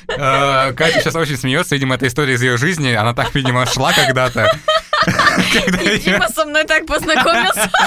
Э, 0.09 0.73
Катя 0.77 1.01
сейчас 1.01 1.17
очень 1.17 1.37
смеется, 1.37 1.75
видимо, 1.75 1.97
это 1.97 2.07
история 2.07 2.35
из 2.35 2.43
ее 2.43 2.57
жизни. 2.57 2.93
Она 2.93 3.13
так, 3.13 3.35
видимо, 3.35 3.67
шла 3.67 3.93
когда-то. 3.93 4.49
Дима 6.05 6.29
со 6.29 6.45
мной 6.45 6.65
так 6.65 6.87
познакомился. 6.87 7.71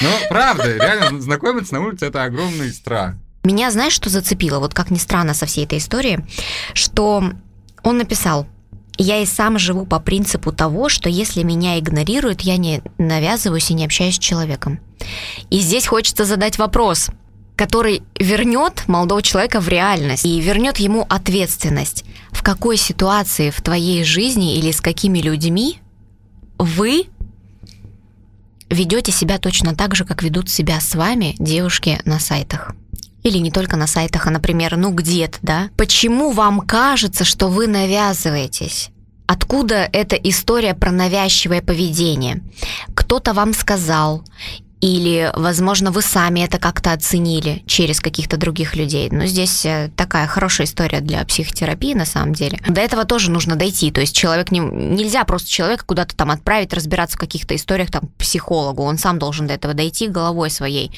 Ну, 0.00 0.08
правда, 0.28 0.76
реально 0.76 1.20
знакомиться 1.20 1.74
на 1.74 1.80
улице 1.80 2.06
это 2.06 2.22
огромный 2.22 2.72
страх. 2.72 3.16
Меня, 3.42 3.72
знаешь, 3.72 3.92
что 3.92 4.08
зацепило, 4.08 4.60
вот 4.60 4.72
как 4.72 4.90
ни 4.90 4.98
странно 4.98 5.34
со 5.34 5.46
всей 5.46 5.64
этой 5.64 5.78
истории, 5.78 6.24
что 6.74 7.24
он 7.82 7.98
написал, 7.98 8.46
я 8.98 9.18
и 9.22 9.26
сам 9.26 9.58
живу 9.58 9.86
по 9.86 9.98
принципу 9.98 10.52
того, 10.52 10.88
что 10.88 11.08
если 11.08 11.42
меня 11.42 11.78
игнорируют, 11.78 12.42
я 12.42 12.56
не 12.56 12.82
навязываюсь 12.98 13.70
и 13.70 13.74
не 13.74 13.84
общаюсь 13.84 14.16
с 14.16 14.18
человеком. 14.18 14.78
И 15.48 15.58
здесь 15.58 15.86
хочется 15.86 16.24
задать 16.24 16.58
вопрос, 16.58 17.08
который 17.56 18.02
вернет 18.18 18.86
молодого 18.88 19.22
человека 19.22 19.60
в 19.60 19.68
реальность 19.68 20.24
и 20.24 20.40
вернет 20.40 20.78
ему 20.78 21.06
ответственность. 21.08 22.04
В 22.40 22.42
какой 22.42 22.78
ситуации 22.78 23.50
в 23.50 23.60
твоей 23.60 24.02
жизни 24.02 24.56
или 24.56 24.70
с 24.70 24.80
какими 24.80 25.18
людьми 25.18 25.78
вы 26.56 27.04
ведете 28.70 29.12
себя 29.12 29.36
точно 29.36 29.76
так 29.76 29.94
же, 29.94 30.06
как 30.06 30.22
ведут 30.22 30.48
себя 30.48 30.80
с 30.80 30.94
вами 30.94 31.36
девушки 31.38 32.00
на 32.06 32.18
сайтах? 32.18 32.74
Или 33.24 33.36
не 33.36 33.50
только 33.50 33.76
на 33.76 33.86
сайтах, 33.86 34.26
а, 34.26 34.30
например, 34.30 34.78
ну 34.78 34.90
где-то, 34.90 35.36
да? 35.42 35.68
Почему 35.76 36.30
вам 36.30 36.60
кажется, 36.60 37.24
что 37.24 37.48
вы 37.48 37.66
навязываетесь? 37.66 38.88
Откуда 39.26 39.86
эта 39.92 40.16
история 40.16 40.72
про 40.72 40.92
навязчивое 40.92 41.60
поведение? 41.60 42.42
Кто-то 42.94 43.34
вам 43.34 43.52
сказал, 43.52 44.24
или, 44.80 45.30
возможно, 45.34 45.90
вы 45.90 46.00
сами 46.00 46.40
это 46.40 46.58
как-то 46.58 46.92
оценили 46.92 47.62
через 47.66 48.00
каких-то 48.00 48.38
других 48.38 48.76
людей. 48.76 49.10
Но 49.10 49.26
здесь 49.26 49.66
э, 49.66 49.90
такая 49.94 50.26
хорошая 50.26 50.66
история 50.66 51.00
для 51.00 51.24
психотерапии 51.26 51.92
на 51.92 52.06
самом 52.06 52.32
деле. 52.32 52.58
До 52.66 52.80
этого 52.80 53.04
тоже 53.04 53.30
нужно 53.30 53.56
дойти. 53.56 53.90
То 53.90 54.00
есть 54.00 54.16
человек 54.16 54.50
не, 54.50 54.60
нельзя 54.60 55.24
просто 55.24 55.50
человека 55.50 55.84
куда-то 55.84 56.16
там 56.16 56.30
отправить 56.30 56.72
разбираться 56.72 57.18
в 57.18 57.20
каких-то 57.20 57.54
историях 57.54 57.90
там 57.90 58.08
психологу. 58.18 58.82
Он 58.82 58.96
сам 58.96 59.18
должен 59.18 59.46
до 59.46 59.54
этого 59.54 59.74
дойти 59.74 60.08
головой 60.08 60.48
своей. 60.48 60.90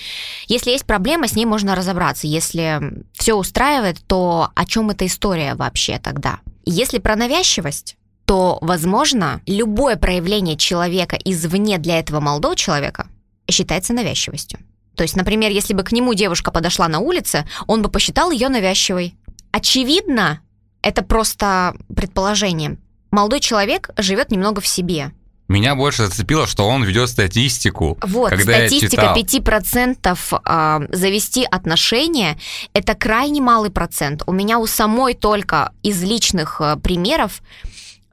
Если 0.46 0.70
есть 0.70 0.86
проблема, 0.86 1.26
с 1.26 1.34
ней 1.34 1.44
можно 1.44 1.74
разобраться. 1.74 2.28
Если 2.28 2.80
все 3.14 3.34
устраивает, 3.34 3.98
то 4.06 4.50
о 4.54 4.64
чем 4.64 4.90
эта 4.90 5.06
история 5.06 5.56
вообще 5.56 5.98
тогда? 5.98 6.38
Если 6.64 6.98
про 6.98 7.16
навязчивость, 7.16 7.96
то, 8.26 8.58
возможно, 8.60 9.40
любое 9.46 9.96
проявление 9.96 10.56
человека 10.56 11.18
извне 11.24 11.78
для 11.78 11.98
этого 11.98 12.20
молодого 12.20 12.54
человека 12.54 13.08
считается 13.50 13.92
навязчивостью. 13.92 14.60
То 14.96 15.02
есть, 15.02 15.16
например, 15.16 15.50
если 15.50 15.74
бы 15.74 15.82
к 15.82 15.92
нему 15.92 16.14
девушка 16.14 16.50
подошла 16.50 16.88
на 16.88 16.98
улице, 16.98 17.46
он 17.66 17.82
бы 17.82 17.88
посчитал 17.88 18.30
ее 18.30 18.48
навязчивой. 18.48 19.14
Очевидно, 19.50 20.40
это 20.82 21.02
просто 21.02 21.74
предположение. 21.94 22.76
Молодой 23.10 23.40
человек 23.40 23.90
живет 23.96 24.30
немного 24.30 24.60
в 24.60 24.66
себе. 24.66 25.12
Меня 25.48 25.74
больше 25.74 26.06
зацепило, 26.06 26.46
что 26.46 26.66
он 26.66 26.82
ведет 26.82 27.10
статистику. 27.10 27.98
Вот, 28.00 28.30
когда 28.30 28.54
статистика 28.54 29.14
5% 29.14 30.16
э, 30.46 30.96
завести 30.96 31.44
отношения– 31.44 32.38
это 32.72 32.94
крайне 32.94 33.42
малый 33.42 33.70
процент. 33.70 34.22
У 34.26 34.32
меня 34.32 34.58
у 34.58 34.66
самой 34.66 35.14
только 35.14 35.72
из 35.82 36.02
личных 36.02 36.60
э, 36.60 36.76
примеров 36.76 37.42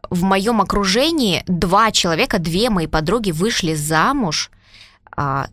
в 0.10 0.24
моем 0.24 0.60
окружении 0.60 1.44
два 1.48 1.92
человека, 1.92 2.40
две 2.40 2.70
мои 2.70 2.88
подруги 2.88 3.32
вышли 3.32 3.74
замуж 3.74 4.50
а, 4.54 4.59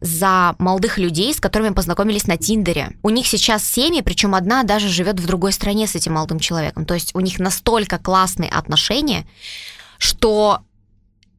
за 0.00 0.54
молодых 0.58 0.98
людей, 0.98 1.34
с 1.34 1.40
которыми 1.40 1.74
познакомились 1.74 2.26
на 2.26 2.36
Тиндере. 2.36 2.90
У 3.02 3.10
них 3.10 3.26
сейчас 3.26 3.64
семьи, 3.64 4.00
причем 4.00 4.34
одна 4.34 4.62
даже 4.62 4.88
живет 4.88 5.18
в 5.18 5.26
другой 5.26 5.52
стране 5.52 5.86
с 5.86 5.94
этим 5.94 6.14
молодым 6.14 6.38
человеком. 6.38 6.84
То 6.84 6.94
есть 6.94 7.14
у 7.14 7.20
них 7.20 7.38
настолько 7.38 7.98
классные 7.98 8.50
отношения, 8.50 9.26
что 9.98 10.60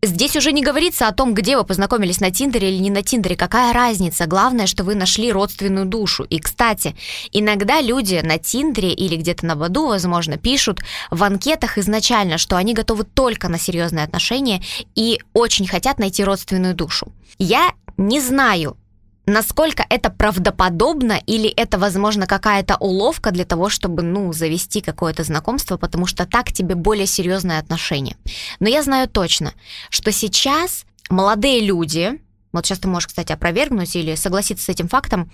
Здесь 0.03 0.35
уже 0.35 0.51
не 0.51 0.61
говорится 0.61 1.07
о 1.07 1.11
том, 1.11 1.33
где 1.33 1.57
вы 1.57 1.63
познакомились 1.63 2.19
на 2.19 2.29
Тиндере 2.29 2.69
или 2.69 2.77
не 2.77 2.91
на 2.91 3.01
Тиндере. 3.01 3.35
Какая 3.35 3.73
разница? 3.73 4.27
Главное, 4.27 4.67
что 4.67 4.83
вы 4.83 4.93
нашли 4.93 5.31
родственную 5.31 5.87
душу. 5.87 6.23
И, 6.23 6.37
кстати, 6.37 6.95
иногда 7.31 7.81
люди 7.81 8.21
на 8.23 8.37
Тиндере 8.37 8.93
или 8.93 9.15
где-то 9.15 9.47
на 9.47 9.55
Баду, 9.55 9.87
возможно, 9.87 10.37
пишут 10.37 10.81
в 11.09 11.23
анкетах 11.23 11.79
изначально, 11.79 12.37
что 12.37 12.57
они 12.57 12.75
готовы 12.75 13.05
только 13.05 13.49
на 13.49 13.57
серьезные 13.57 14.05
отношения 14.05 14.61
и 14.93 15.19
очень 15.33 15.67
хотят 15.67 15.97
найти 15.97 16.23
родственную 16.23 16.75
душу. 16.75 17.11
Я 17.39 17.73
не 17.97 18.19
знаю, 18.19 18.77
насколько 19.25 19.85
это 19.89 20.09
правдоподобно 20.09 21.21
или 21.27 21.49
это, 21.49 21.77
возможно, 21.77 22.25
какая-то 22.25 22.77
уловка 22.77 23.31
для 23.31 23.45
того, 23.45 23.69
чтобы, 23.69 24.01
ну, 24.01 24.31
завести 24.33 24.81
какое-то 24.81 25.23
знакомство, 25.23 25.77
потому 25.77 26.07
что 26.07 26.25
так 26.25 26.51
тебе 26.51 26.75
более 26.75 27.05
серьезное 27.05 27.59
отношение. 27.59 28.17
Но 28.59 28.69
я 28.69 28.81
знаю 28.81 29.09
точно, 29.09 29.53
что 29.89 30.11
сейчас 30.11 30.85
молодые 31.09 31.59
люди, 31.59 32.19
вот 32.53 32.65
сейчас 32.65 32.79
ты 32.79 32.87
можешь, 32.87 33.07
кстати, 33.07 33.31
опровергнуть 33.33 33.95
или 33.95 34.15
согласиться 34.15 34.65
с 34.65 34.69
этим 34.69 34.87
фактом, 34.87 35.29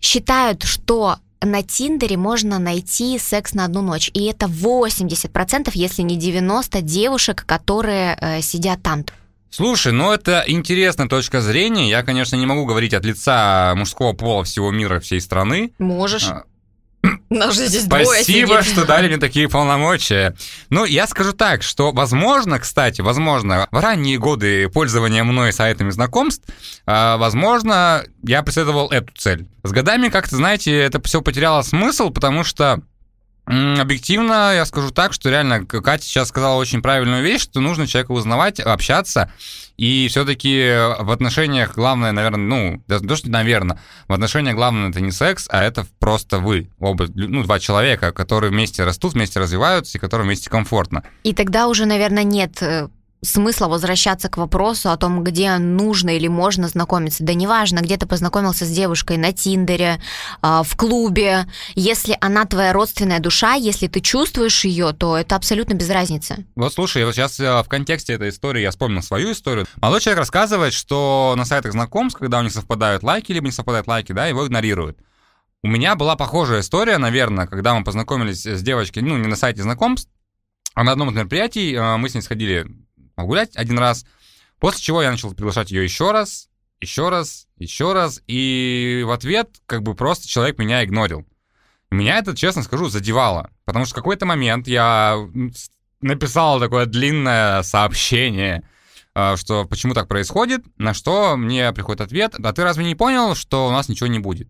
считают, 0.00 0.64
что 0.64 1.18
на 1.42 1.62
Тиндере 1.62 2.16
можно 2.16 2.58
найти 2.58 3.18
секс 3.18 3.54
на 3.54 3.64
одну 3.64 3.80
ночь. 3.80 4.10
И 4.12 4.24
это 4.24 4.46
80%, 4.46 5.70
если 5.74 6.02
не 6.02 6.18
90% 6.18 6.82
девушек, 6.82 7.44
которые 7.46 8.18
э, 8.20 8.42
сидят 8.42 8.82
там. 8.82 9.04
Слушай, 9.50 9.92
ну 9.92 10.12
это 10.12 10.44
интересная 10.46 11.08
точка 11.08 11.40
зрения. 11.40 11.90
Я, 11.90 12.02
конечно, 12.02 12.36
не 12.36 12.46
могу 12.46 12.64
говорить 12.64 12.94
от 12.94 13.04
лица 13.04 13.74
мужского 13.76 14.12
пола 14.12 14.44
всего 14.44 14.70
мира, 14.70 15.00
всей 15.00 15.20
страны. 15.20 15.72
Можешь. 15.78 16.28
А, 16.28 16.44
Нас 17.30 17.54
же 17.56 17.66
здесь 17.66 17.84
Спасибо, 17.84 18.62
что 18.62 18.84
дали 18.84 19.08
мне 19.08 19.16
такие 19.16 19.48
полномочия. 19.48 20.36
Ну, 20.68 20.84
я 20.84 21.06
скажу 21.06 21.32
так, 21.32 21.62
что, 21.62 21.92
возможно, 21.92 22.58
кстати, 22.58 23.00
возможно, 23.00 23.68
в 23.70 23.78
ранние 23.78 24.18
годы 24.18 24.68
пользования 24.68 25.24
мной 25.24 25.52
сайтами 25.52 25.90
знакомств, 25.90 26.44
а, 26.86 27.16
возможно, 27.16 28.04
я 28.22 28.42
преследовал 28.42 28.88
эту 28.90 29.12
цель. 29.16 29.48
С 29.62 29.72
годами, 29.72 30.08
как-то, 30.08 30.36
знаете, 30.36 30.76
это 30.78 31.00
все 31.02 31.22
потеряло 31.22 31.62
смысл, 31.62 32.10
потому 32.10 32.44
что 32.44 32.82
Объективно 33.50 34.54
я 34.54 34.64
скажу 34.64 34.90
так, 34.90 35.12
что 35.12 35.28
реально 35.28 35.66
Катя 35.66 36.04
сейчас 36.04 36.28
сказала 36.28 36.56
очень 36.56 36.82
правильную 36.82 37.22
вещь, 37.22 37.42
что 37.42 37.60
нужно 37.60 37.86
человека 37.86 38.12
узнавать, 38.12 38.60
общаться, 38.60 39.32
и 39.76 40.08
все-таки 40.08 40.74
в 41.00 41.10
отношениях 41.10 41.74
главное, 41.74 42.12
наверное, 42.12 42.38
ну, 42.38 42.82
даже 42.86 43.16
что, 43.16 43.30
наверное, 43.30 43.80
в 44.08 44.12
отношениях 44.12 44.54
главное 44.54 44.90
это 44.90 45.00
не 45.00 45.10
секс, 45.10 45.48
а 45.50 45.62
это 45.62 45.86
просто 45.98 46.38
вы, 46.38 46.68
оба, 46.78 47.06
ну, 47.14 47.42
два 47.42 47.58
человека, 47.58 48.12
которые 48.12 48.50
вместе 48.50 48.84
растут, 48.84 49.14
вместе 49.14 49.40
развиваются 49.40 49.96
и 49.96 50.00
которым 50.00 50.26
вместе 50.26 50.50
комфортно. 50.50 51.02
И 51.24 51.32
тогда 51.32 51.66
уже, 51.66 51.86
наверное, 51.86 52.24
нет 52.24 52.62
э, 52.62 52.88
смысла 53.22 53.68
возвращаться 53.68 54.28
к 54.28 54.36
вопросу 54.36 54.90
о 54.90 54.96
том, 54.96 55.22
где 55.22 55.58
нужно 55.58 56.16
или 56.16 56.28
можно 56.28 56.68
знакомиться. 56.68 57.24
Да 57.24 57.34
неважно, 57.34 57.80
где 57.80 57.96
ты 57.96 58.06
познакомился 58.06 58.64
с 58.64 58.70
девушкой 58.70 59.16
на 59.16 59.32
Тиндере, 59.32 60.00
а, 60.40 60.62
в 60.62 60.76
клубе. 60.76 61.46
Если 61.74 62.16
она 62.20 62.44
твоя 62.46 62.72
родственная 62.72 63.20
душа, 63.20 63.54
если 63.54 63.86
ты 63.86 64.00
чувствуешь 64.00 64.64
ее, 64.64 64.92
то 64.92 65.16
это 65.16 65.36
абсолютно 65.36 65.74
без 65.74 65.90
разницы. 65.90 66.46
Вот 66.56 66.72
слушай, 66.72 67.04
вот 67.04 67.14
сейчас 67.14 67.38
э, 67.40 67.62
в 67.62 67.68
контексте 67.68 68.14
этой 68.14 68.30
истории 68.30 68.62
я 68.62 68.70
вспомнил 68.70 69.02
свою 69.02 69.32
историю. 69.32 69.66
Молодой 69.76 70.00
человек 70.00 70.20
рассказывает, 70.20 70.72
что 70.72 71.34
на 71.36 71.44
сайтах 71.44 71.72
знакомств, 71.72 72.18
когда 72.18 72.38
у 72.38 72.42
них 72.42 72.52
совпадают 72.52 73.02
лайки, 73.02 73.32
либо 73.32 73.46
не 73.46 73.52
совпадают 73.52 73.86
лайки, 73.86 74.12
да, 74.12 74.26
его 74.26 74.46
игнорируют. 74.46 74.98
У 75.62 75.68
меня 75.68 75.94
была 75.94 76.16
похожая 76.16 76.60
история, 76.60 76.96
наверное, 76.96 77.46
когда 77.46 77.74
мы 77.74 77.84
познакомились 77.84 78.46
с 78.46 78.62
девочкой, 78.62 79.02
ну, 79.02 79.18
не 79.18 79.26
на 79.26 79.36
сайте 79.36 79.62
знакомств, 79.62 80.10
а 80.74 80.84
на 80.84 80.92
одном 80.92 81.10
из 81.10 81.16
мероприятий 81.16 81.74
э, 81.74 81.96
мы 81.98 82.08
с 82.08 82.14
ней 82.14 82.22
сходили 82.22 82.66
погулять 83.20 83.56
один 83.56 83.78
раз, 83.78 84.04
после 84.58 84.80
чего 84.80 85.02
я 85.02 85.10
начал 85.10 85.32
приглашать 85.32 85.70
ее 85.70 85.84
еще 85.84 86.10
раз, 86.10 86.48
еще 86.80 87.08
раз, 87.08 87.46
еще 87.58 87.92
раз, 87.92 88.22
и 88.26 89.02
в 89.06 89.10
ответ 89.10 89.50
как 89.66 89.82
бы 89.82 89.94
просто 89.94 90.28
человек 90.28 90.58
меня 90.58 90.84
игнорил. 90.84 91.26
Меня 91.90 92.18
это, 92.18 92.36
честно 92.36 92.62
скажу, 92.62 92.88
задевало, 92.88 93.50
потому 93.64 93.84
что 93.84 93.94
в 93.94 93.96
какой-то 93.96 94.24
момент 94.24 94.68
я 94.68 95.16
написал 96.00 96.60
такое 96.60 96.86
длинное 96.86 97.62
сообщение, 97.62 98.62
э, 99.14 99.36
что 99.36 99.64
почему 99.64 99.92
так 99.92 100.08
происходит, 100.08 100.62
на 100.78 100.94
что 100.94 101.36
мне 101.36 101.72
приходит 101.72 102.00
ответ, 102.00 102.34
а 102.42 102.52
ты 102.52 102.62
разве 102.62 102.84
не 102.84 102.94
понял, 102.94 103.34
что 103.34 103.68
у 103.68 103.72
нас 103.72 103.88
ничего 103.88 104.06
не 104.06 104.20
будет? 104.20 104.48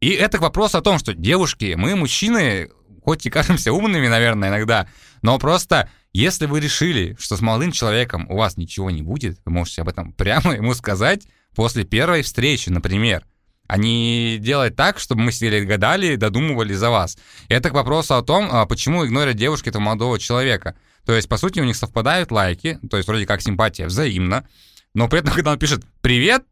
И 0.00 0.10
это 0.10 0.38
к 0.38 0.42
вопросу 0.42 0.78
о 0.78 0.82
том, 0.82 0.98
что 0.98 1.14
девушки, 1.14 1.74
мы, 1.76 1.96
мужчины, 1.96 2.70
хоть 3.04 3.24
и 3.24 3.30
кажемся 3.30 3.72
умными, 3.72 4.08
наверное, 4.08 4.50
иногда, 4.50 4.88
но 5.22 5.38
просто 5.38 5.88
если 6.12 6.46
вы 6.46 6.60
решили, 6.60 7.16
что 7.18 7.36
с 7.36 7.40
молодым 7.40 7.72
человеком 7.72 8.26
у 8.30 8.36
вас 8.36 8.56
ничего 8.56 8.90
не 8.90 9.02
будет, 9.02 9.38
вы 9.44 9.52
можете 9.52 9.82
об 9.82 9.88
этом 9.88 10.12
прямо 10.14 10.54
ему 10.54 10.74
сказать 10.74 11.26
после 11.54 11.84
первой 11.84 12.22
встречи, 12.22 12.68
например. 12.68 13.24
А 13.66 13.76
не 13.76 14.38
делать 14.38 14.76
так, 14.76 14.98
чтобы 14.98 15.22
мы 15.22 15.32
сидели 15.32 15.62
гадали, 15.62 16.16
додумывали 16.16 16.72
за 16.72 16.88
вас. 16.88 17.18
Это 17.48 17.68
к 17.68 17.74
вопросу 17.74 18.14
о 18.14 18.22
том, 18.22 18.48
а 18.50 18.64
почему 18.64 19.04
игнорят 19.04 19.36
девушки 19.36 19.68
этого 19.68 19.82
молодого 19.82 20.18
человека. 20.18 20.74
То 21.04 21.14
есть, 21.14 21.28
по 21.28 21.36
сути, 21.36 21.60
у 21.60 21.64
них 21.64 21.76
совпадают 21.76 22.30
лайки, 22.30 22.78
то 22.90 22.96
есть 22.96 23.06
вроде 23.06 23.26
как 23.26 23.42
симпатия 23.42 23.86
взаимна, 23.86 24.48
но 24.94 25.06
при 25.08 25.20
этом, 25.20 25.32
когда 25.34 25.52
он 25.52 25.58
пишет 25.58 25.84
«Привет», 26.00 26.44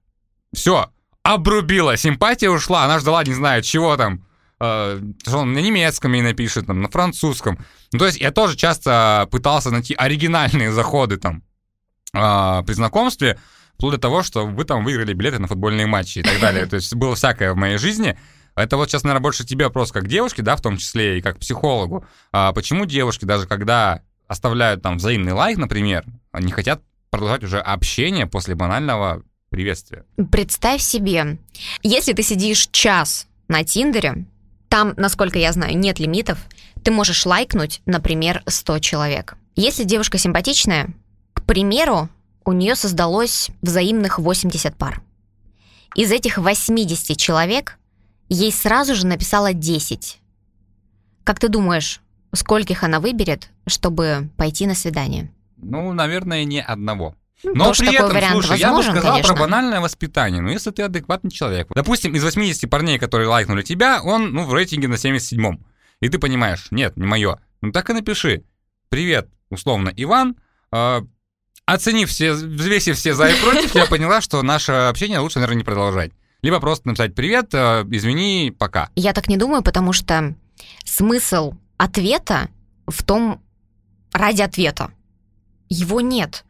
все, 0.53 0.91
обрубила, 1.23 1.97
симпатия 1.97 2.51
ушла, 2.51 2.85
она 2.85 2.99
ждала, 2.99 3.25
не 3.25 3.35
знаю, 3.35 3.63
чего 3.63 3.97
там, 3.97 4.26
э, 4.61 5.01
что 5.27 5.39
он 5.39 5.53
на 5.53 5.59
немецком 5.59 6.13
ей 6.13 6.23
напишет, 6.23 6.67
там, 6.67 6.83
на 6.83 6.89
французском. 6.89 7.59
Ну, 7.93 7.99
то 7.99 8.07
есть 8.07 8.21
я 8.21 8.31
тоже 8.31 8.57
часто 8.57 9.29
пытался 9.31 9.71
найти 9.71 9.95
оригинальные 9.95 10.73
заходы 10.73 11.17
там 11.17 11.43
э, 12.13 12.63
при 12.67 12.73
знакомстве, 12.73 13.39
вплоть 13.75 13.95
до 13.95 14.01
того, 14.01 14.23
что 14.23 14.47
вы 14.47 14.65
там 14.65 14.85
выиграли 14.85 15.13
билеты 15.13 15.39
на 15.39 15.49
футбольные 15.49 15.87
матчи 15.87 16.19
и 16.19 16.23
так 16.23 16.41
далее. 16.41 16.67
То 16.71 16.77
есть 16.77 16.95
было 16.95 17.15
всякое 17.15 17.53
в 17.53 17.57
моей 17.57 17.79
жизни. 17.79 18.19
Это 18.55 18.79
вот 18.79 18.89
сейчас, 18.89 19.05
наверное, 19.05 19.23
больше 19.23 19.45
тебе 19.45 19.67
вопрос 19.67 19.93
как 19.93 20.09
девушке, 20.09 20.43
да, 20.43 20.57
в 20.57 20.63
том 20.63 20.79
числе 20.79 21.19
и 21.19 21.23
как 21.23 21.39
психологу. 21.39 22.07
А 22.33 22.53
почему 22.53 22.87
девушки, 22.87 23.27
даже 23.27 23.47
когда 23.47 24.03
оставляют 24.29 24.83
там 24.83 24.97
взаимный 24.97 25.33
лайк, 25.33 25.59
например, 25.59 26.05
не 26.33 26.51
хотят 26.53 26.83
продолжать 27.11 27.45
уже 27.45 27.61
общение 27.61 28.27
после 28.27 28.55
банального 28.55 29.23
приветствия? 29.51 30.05
Представь 30.33 30.81
себе, 30.81 31.39
если 31.83 32.15
ты 32.15 32.23
сидишь 32.23 32.69
час 32.73 33.27
на 33.49 33.63
Тиндере, 33.63 34.25
там, 34.77 34.93
насколько 34.99 35.39
я 35.39 35.53
знаю, 35.53 35.79
нет 35.79 35.99
лимитов. 35.99 36.37
Ты 36.85 36.91
можешь 36.91 37.25
лайкнуть, 37.25 37.81
например, 37.87 38.43
100 38.47 38.81
человек. 38.81 39.39
Если 39.55 39.85
девушка 39.85 40.19
симпатичная, 40.19 40.91
к 41.33 41.47
примеру, 41.47 42.11
у 42.45 42.53
нее 42.53 42.75
создалось 42.75 43.49
взаимных 43.63 44.19
80 44.19 44.77
пар. 44.77 45.01
Из 45.95 46.13
этих 46.13 46.37
80 46.37 47.17
человек 47.17 47.79
ей 48.29 48.53
сразу 48.53 48.95
же 48.95 49.07
написала 49.07 49.55
10. 49.55 50.21
Как 51.25 51.39
ты 51.41 51.49
думаешь, 51.49 52.03
скольких 52.35 52.85
она 52.85 53.01
выберет, 53.01 53.49
чтобы 53.67 54.29
пойти 54.37 54.67
на 54.67 54.75
свидание? 54.75 55.33
Ну, 55.57 55.91
наверное, 55.95 56.45
не 56.45 56.61
одного. 56.61 57.15
Ну, 57.47 57.55
Но 57.55 57.65
Тоже 57.67 57.85
при 57.85 57.95
этом, 57.95 58.11
слушай, 58.33 58.61
возможен, 58.61 58.61
я 58.61 58.73
бы 58.73 58.83
сказал 58.83 59.13
конечно. 59.13 59.35
про 59.35 59.41
банальное 59.41 59.81
воспитание. 59.81 60.43
Ну, 60.43 60.49
если 60.49 60.73
ты 60.73 60.83
адекватный 60.83 61.31
человек. 61.31 61.69
Допустим, 61.73 62.15
из 62.17 62.25
80 62.25 62.69
парней, 62.69 62.99
которые 62.99 63.29
лайкнули 63.29 63.63
тебя, 63.63 64.03
он, 64.03 64.33
ну, 64.33 64.45
в 64.45 64.53
рейтинге 64.53 64.89
на 64.89 64.95
77-м. 64.95 65.65
И 66.01 66.09
ты 66.09 66.19
понимаешь, 66.19 66.67
нет, 66.73 66.97
не 66.97 67.07
мое. 67.07 67.39
Ну, 67.63 67.71
так 67.71 67.89
и 67.89 67.93
напиши. 67.93 68.43
Привет, 68.89 69.29
условно, 69.49 69.93
Иван. 69.97 70.37
Э, 70.73 71.03
оценив 71.67 72.09
все, 72.09 72.33
взвесив 72.33 72.97
все 72.97 73.15
за 73.15 73.29
и 73.29 73.41
против, 73.41 73.75
я 73.77 73.87
поняла, 73.87 74.21
что 74.21 74.43
наше 74.43 74.73
общение 74.73 75.21
лучше, 75.21 75.39
наверное, 75.39 75.59
не 75.59 75.65
продолжать. 75.65 76.11
Либо 76.43 76.59
просто 76.59 76.89
написать 76.89 77.15
«Привет, 77.15 77.55
э, 77.55 77.85
извини, 77.91 78.53
пока». 78.57 78.91
Я 78.97 79.13
так 79.13 79.29
не 79.29 79.37
думаю, 79.37 79.63
потому 79.63 79.93
что 79.93 80.35
смысл 80.85 81.55
ответа 81.77 82.49
в 82.89 83.05
том, 83.05 83.41
ради 84.13 84.43
ответа. 84.43 84.91
Его 85.69 86.01
нет. 86.01 86.45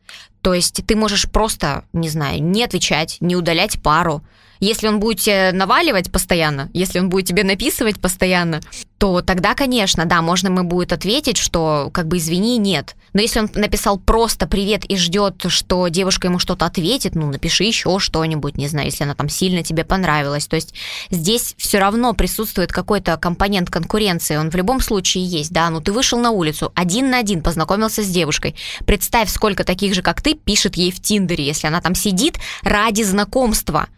То 0.47 0.55
есть 0.55 0.81
ты 0.87 0.95
можешь 0.95 1.29
просто, 1.29 1.83
не 1.93 2.09
знаю, 2.09 2.41
не 2.41 2.63
отвечать, 2.63 3.17
не 3.19 3.35
удалять 3.35 3.83
пару, 3.83 4.23
если 4.61 4.88
он 4.88 5.01
будет 5.01 5.21
тебе 5.21 5.51
наваливать 5.53 6.11
постоянно, 6.11 6.71
если 6.73 6.99
он 6.99 7.09
будет 7.09 7.27
тебе 7.27 7.45
написывать 7.45 8.01
постоянно, 8.01 8.61
то 8.99 9.21
тогда, 9.21 9.55
конечно, 9.55 10.07
да, 10.07 10.23
можно 10.23 10.49
ему 10.49 10.64
будет 10.64 10.92
ответить, 10.92 11.37
что 11.37 11.90
как 11.92 12.09
бы 12.09 12.16
извини, 12.16 12.57
нет. 12.57 12.97
Но 13.12 13.21
если 13.21 13.40
он 13.40 13.51
написал 13.55 13.99
просто 13.99 14.47
привет 14.47 14.85
и 14.85 14.97
ждет, 14.97 15.45
что 15.49 15.88
девушка 15.88 16.29
ему 16.29 16.38
что-то 16.38 16.64
ответит, 16.64 17.14
ну 17.14 17.31
напиши 17.31 17.64
еще 17.64 17.99
что-нибудь, 17.99 18.57
не 18.57 18.69
знаю, 18.69 18.87
если 18.87 19.05
она 19.05 19.14
там 19.14 19.29
сильно 19.29 19.62
тебе 19.62 19.85
понравилась. 19.85 20.47
То 20.47 20.57
есть 20.57 20.75
здесь 21.11 21.55
все 21.59 21.79
равно 21.79 22.14
присутствует 22.14 22.73
какой-то 22.73 23.16
компонент 23.19 23.71
конкуренции, 23.71 24.37
он 24.37 24.51
в 24.51 24.55
любом 24.55 24.81
случае 24.81 25.25
есть, 25.25 25.53
да, 25.53 25.69
ну 25.69 25.81
ты 25.81 25.92
вышел 25.92 26.19
на 26.19 26.31
улицу, 26.31 26.73
один 26.75 27.11
на 27.11 27.19
один 27.19 27.42
познакомился 27.42 28.03
с 28.03 28.09
девушкой. 28.09 28.55
Представь, 28.87 29.31
сколько 29.31 29.64
таких 29.64 29.95
же, 29.95 30.03
как 30.03 30.23
ты, 30.23 30.35
пишет 30.35 30.77
ей 30.77 30.90
в 30.90 31.01
Тиндере, 31.01 31.45
если 31.45 31.66
она 31.66 31.81
там 31.81 31.95
сидит 31.95 32.38
ради 32.62 33.03
знакомства 33.03 33.88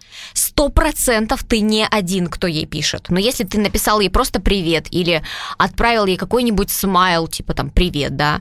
сто 0.48 0.70
процентов 0.70 1.44
ты 1.44 1.60
не 1.60 1.86
один, 1.86 2.28
кто 2.28 2.46
ей 2.46 2.66
пишет. 2.66 3.06
Но 3.10 3.18
если 3.18 3.44
ты 3.44 3.58
написал 3.60 4.00
ей 4.00 4.08
просто 4.08 4.40
привет 4.40 4.86
или 4.90 5.22
отправил 5.58 6.06
ей 6.06 6.16
какой-нибудь 6.16 6.70
смайл, 6.70 7.28
типа 7.28 7.54
там 7.54 7.70
привет, 7.70 8.16
да, 8.16 8.40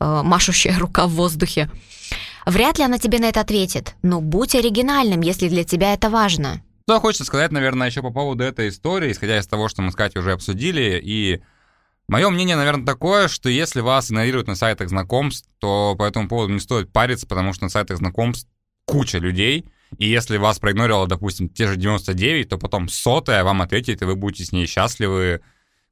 э, 0.00 0.22
машущая 0.24 0.78
рука 0.78 1.06
в 1.06 1.12
воздухе, 1.12 1.70
вряд 2.44 2.78
ли 2.78 2.84
она 2.84 2.98
тебе 2.98 3.20
на 3.20 3.26
это 3.26 3.40
ответит. 3.40 3.94
Но 4.02 4.20
будь 4.20 4.54
оригинальным, 4.54 5.20
если 5.20 5.48
для 5.48 5.64
тебя 5.64 5.94
это 5.94 6.10
важно. 6.10 6.60
Что 6.88 7.00
хочется 7.00 7.24
сказать, 7.24 7.52
наверное, 7.52 7.88
еще 7.88 8.02
по 8.02 8.10
поводу 8.10 8.42
этой 8.42 8.68
истории, 8.68 9.12
исходя 9.12 9.38
из 9.38 9.46
того, 9.46 9.68
что 9.68 9.80
мы 9.80 9.92
с 9.92 9.94
Катей 9.94 10.20
уже 10.20 10.32
обсудили, 10.32 11.00
и 11.02 11.40
Мое 12.06 12.28
мнение, 12.28 12.54
наверное, 12.54 12.84
такое, 12.84 13.28
что 13.28 13.48
если 13.48 13.80
вас 13.80 14.10
игнорируют 14.10 14.46
на 14.46 14.56
сайтах 14.56 14.90
знакомств, 14.90 15.48
то 15.58 15.94
по 15.96 16.02
этому 16.02 16.28
поводу 16.28 16.52
не 16.52 16.60
стоит 16.60 16.92
париться, 16.92 17.26
потому 17.26 17.54
что 17.54 17.64
на 17.64 17.70
сайтах 17.70 17.96
знакомств 17.96 18.46
куча 18.84 19.16
людей, 19.16 19.64
и 19.98 20.06
если 20.06 20.36
вас 20.36 20.58
проигнорило, 20.58 21.06
допустим, 21.06 21.48
те 21.48 21.66
же 21.66 21.76
99, 21.76 22.48
то 22.48 22.58
потом 22.58 22.88
сотая 22.88 23.44
вам 23.44 23.62
ответит, 23.62 24.02
и 24.02 24.04
вы 24.04 24.16
будете 24.16 24.44
с 24.44 24.52
ней 24.52 24.66
счастливы 24.66 25.40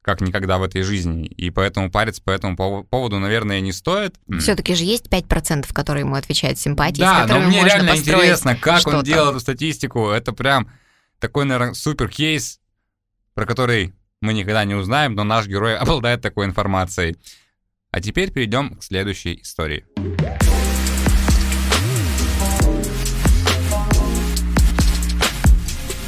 как 0.03 0.19
никогда 0.19 0.57
в 0.57 0.63
этой 0.63 0.81
жизни. 0.81 1.25
И 1.25 1.49
поэтому 1.49 1.89
париться 1.89 2.21
по 2.21 2.29
этому 2.29 2.57
поводу, 2.83 3.19
наверное, 3.19 3.61
не 3.61 3.71
стоит. 3.71 4.15
Все-таки 4.39 4.75
же 4.75 4.83
есть 4.83 5.07
5%, 5.07 5.73
которые 5.73 6.01
ему 6.01 6.15
отвечают 6.15 6.59
симпатии, 6.59 6.99
Да, 6.99 7.25
но 7.25 7.39
мне 7.39 7.63
реально 7.63 7.95
интересно, 7.95 8.55
как 8.55 8.85
он 8.85 9.01
делал 9.03 9.29
эту 9.29 9.39
статистику. 9.39 10.09
Это 10.09 10.33
прям 10.33 10.69
такой, 11.19 11.45
наверное, 11.45 11.73
супер 11.73 12.09
кейс, 12.09 12.59
про 13.33 13.45
который 13.45 13.93
мы 14.19 14.33
никогда 14.33 14.65
не 14.65 14.75
узнаем, 14.75 15.15
но 15.15 15.23
наш 15.23 15.47
герой 15.47 15.77
обладает 15.79 16.21
такой 16.21 16.45
информацией. 16.45 17.17
А 17.91 18.01
теперь 18.01 18.31
перейдем 18.31 18.75
к 18.75 18.83
следующей 18.83 19.39
истории. 19.41 19.85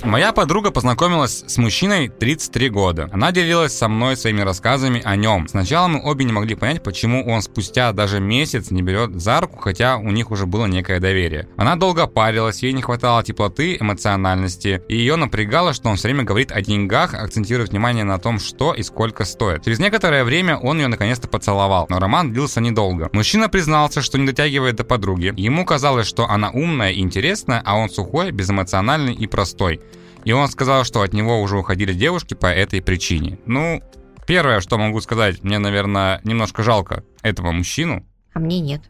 Моя 0.06 0.32
подруга 0.34 0.70
познакомилась 0.70 1.44
с 1.48 1.58
мужчиной 1.58 2.10
33 2.10 2.70
года. 2.70 3.10
Она 3.12 3.32
делилась 3.32 3.76
со 3.76 3.88
мной 3.88 4.15
своими 4.15 4.41
рассказами 4.41 5.02
о 5.04 5.15
нем. 5.15 5.48
Сначала 5.48 5.88
мы 5.88 6.00
обе 6.04 6.26
не 6.26 6.32
могли 6.32 6.54
понять, 6.54 6.84
почему 6.84 7.26
он 7.28 7.41
спустя 7.41 7.91
даже 7.91 8.20
месяц 8.20 8.70
не 8.70 8.84
берет 8.84 9.20
за 9.20 9.41
руку, 9.41 9.58
хотя 9.58 9.98
у 9.98 10.12
них 10.12 10.30
уже 10.30 10.46
было 10.46 10.68
некое 10.68 11.00
доверие. 11.00 11.48
Она 11.58 11.76
долго 11.76 12.06
парилась, 12.06 12.62
ей 12.62 12.74
не 12.74 12.84
хватало 12.84 13.24
теплоты, 13.24 13.78
эмоциональности, 13.80 14.84
и 14.88 14.96
ее 14.96 15.15
напрягало, 15.15 15.74
что 15.74 15.89
он 15.89 15.96
все 15.96 16.08
время 16.08 16.24
говорит 16.24 16.52
о 16.52 16.62
деньгах, 16.62 17.15
акцентирует 17.15 17.72
внимание 17.72 18.04
на 18.04 18.20
том, 18.20 18.38
что 18.38 18.74
и 18.74 18.84
сколько 18.84 19.26
стоит. 19.26 19.63
Через 19.65 19.80
некоторое 19.80 20.24
время 20.24 20.56
он 20.56 20.78
ее 20.78 20.88
наконец-то 20.88 21.28
поцеловал, 21.28 21.88
но 21.89 21.98
роман 21.98 22.32
длился 22.32 22.62
недолго. 22.62 23.10
Мужчина 23.12 23.50
признался, 23.50 24.04
что 24.04 24.20
не 24.20 24.28
дотягивает 24.28 24.76
до 24.76 24.84
подруги. 24.84 25.34
Ему 25.36 25.65
казалось, 25.65 26.06
что 26.06 26.30
она 26.30 26.52
умная 26.52 26.91
и 26.91 27.00
интересная, 27.00 27.63
а 27.65 27.76
он 27.76 27.89
сухой, 27.89 28.30
безэмоциональный 28.30 29.15
и 29.15 29.26
простой. 29.26 29.82
И 30.26 30.32
он 30.32 30.48
сказал, 30.50 30.84
что 30.84 31.02
от 31.02 31.14
него 31.14 31.42
уже 31.42 31.58
уходили 31.58 31.94
девушки 31.94 32.34
по 32.34 32.48
этой 32.48 32.82
причине. 32.82 33.40
Ну, 33.46 33.82
первое, 34.28 34.60
что 34.60 34.78
могу 34.78 35.00
сказать, 35.00 35.44
мне, 35.44 35.60
наверное, 35.60 36.20
немножко 36.24 36.64
жалко 36.64 37.04
этого 37.22 37.52
мужчину. 37.52 38.06
А 38.34 38.40
мне 38.40 38.60
нет. 38.60 38.82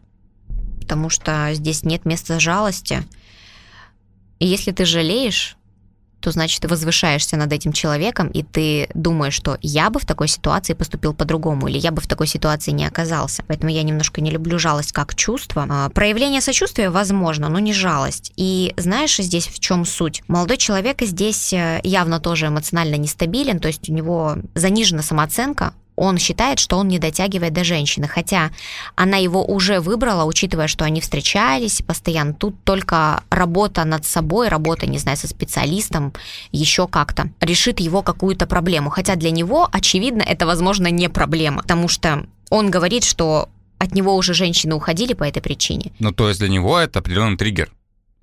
Потому 0.80 1.10
что 1.10 1.50
здесь 1.54 1.84
нет 1.84 2.06
места 2.06 2.40
жалости. 2.40 3.04
И 4.40 4.48
если 4.48 4.72
ты 4.72 4.86
жалеешь, 4.86 5.58
то 6.20 6.32
значит 6.32 6.62
ты 6.62 6.68
возвышаешься 6.68 7.38
над 7.38 7.52
этим 7.54 7.72
человеком, 7.72 8.28
и 8.30 8.44
ты 8.44 8.90
думаешь, 8.94 9.34
что 9.34 9.58
я 9.62 9.90
бы 9.90 10.00
в 10.00 10.06
такой 10.06 10.28
ситуации 10.28 10.74
поступил 10.74 11.14
по-другому, 11.14 11.68
или 11.68 11.78
я 11.78 11.92
бы 11.92 12.02
в 12.02 12.08
такой 12.08 12.28
ситуации 12.28 12.72
не 12.72 12.86
оказался. 12.86 13.44
Поэтому 13.48 13.72
я 13.72 13.84
немножко 13.84 14.22
не 14.22 14.32
люблю 14.32 14.60
жалость 14.60 14.92
как 14.92 15.16
чувство. 15.16 15.66
А, 15.70 15.90
проявление 15.90 16.42
сочувствия 16.42 16.90
возможно, 16.90 17.50
но 17.50 17.60
не 17.60 17.74
жалость. 17.74 18.34
И 18.36 18.74
знаешь, 18.78 19.18
здесь 19.18 19.48
в 19.48 19.60
чем 19.60 19.86
суть? 19.86 20.24
Молодой 20.28 20.58
человек 20.58 21.02
здесь 21.02 21.54
э, 21.54 21.80
явно 21.84 22.20
тоже 22.20 22.48
эмоционально 22.48 22.96
нестабилен, 22.96 23.60
то 23.60 23.68
есть 23.68 23.90
у 23.90 23.94
него 23.94 24.38
занижена 24.56 25.02
самооценка, 25.02 25.74
он 25.96 26.18
считает, 26.18 26.60
что 26.60 26.78
он 26.78 26.88
не 26.88 27.00
дотягивает 27.00 27.54
до 27.54 27.64
женщины, 27.64 28.08
хотя 28.08 28.52
она 28.96 29.18
его 29.18 29.44
уже 29.46 29.80
выбрала, 29.80 30.26
учитывая, 30.26 30.68
что 30.68 30.86
они 30.86 31.02
встречались 31.02 31.82
постоянно. 31.82 32.34
Тут 32.34 32.64
только 32.64 33.24
работа 33.30 33.84
над 33.86 34.06
собой, 34.06 34.50
работа, 34.50 34.88
не 34.88 34.98
знаю, 34.98 35.18
со 35.18 35.28
специалистом, 35.28 36.14
еще 36.52 36.88
как-то 36.88 37.30
решит 37.40 37.80
его 37.80 38.02
какую-то 38.02 38.48
проблему. 38.48 38.90
Хотя 38.90 39.16
для 39.16 39.32
него, 39.32 39.68
очевидно, 39.72 40.22
это, 40.22 40.46
возможно, 40.46 40.88
не 40.88 41.10
проблема, 41.10 41.62
потому 41.62 41.88
что 41.88 42.26
он 42.50 42.70
говорит, 42.70 43.04
что 43.04 43.50
от 43.78 43.94
него 43.94 44.16
уже 44.16 44.34
женщины 44.34 44.76
уходили 44.76 45.14
по 45.14 45.24
этой 45.24 45.42
причине. 45.42 45.92
Ну, 46.00 46.12
то 46.12 46.28
есть 46.28 46.40
для 46.40 46.50
него 46.50 46.78
это 46.78 47.00
определенный 47.00 47.38
триггер 47.38 47.72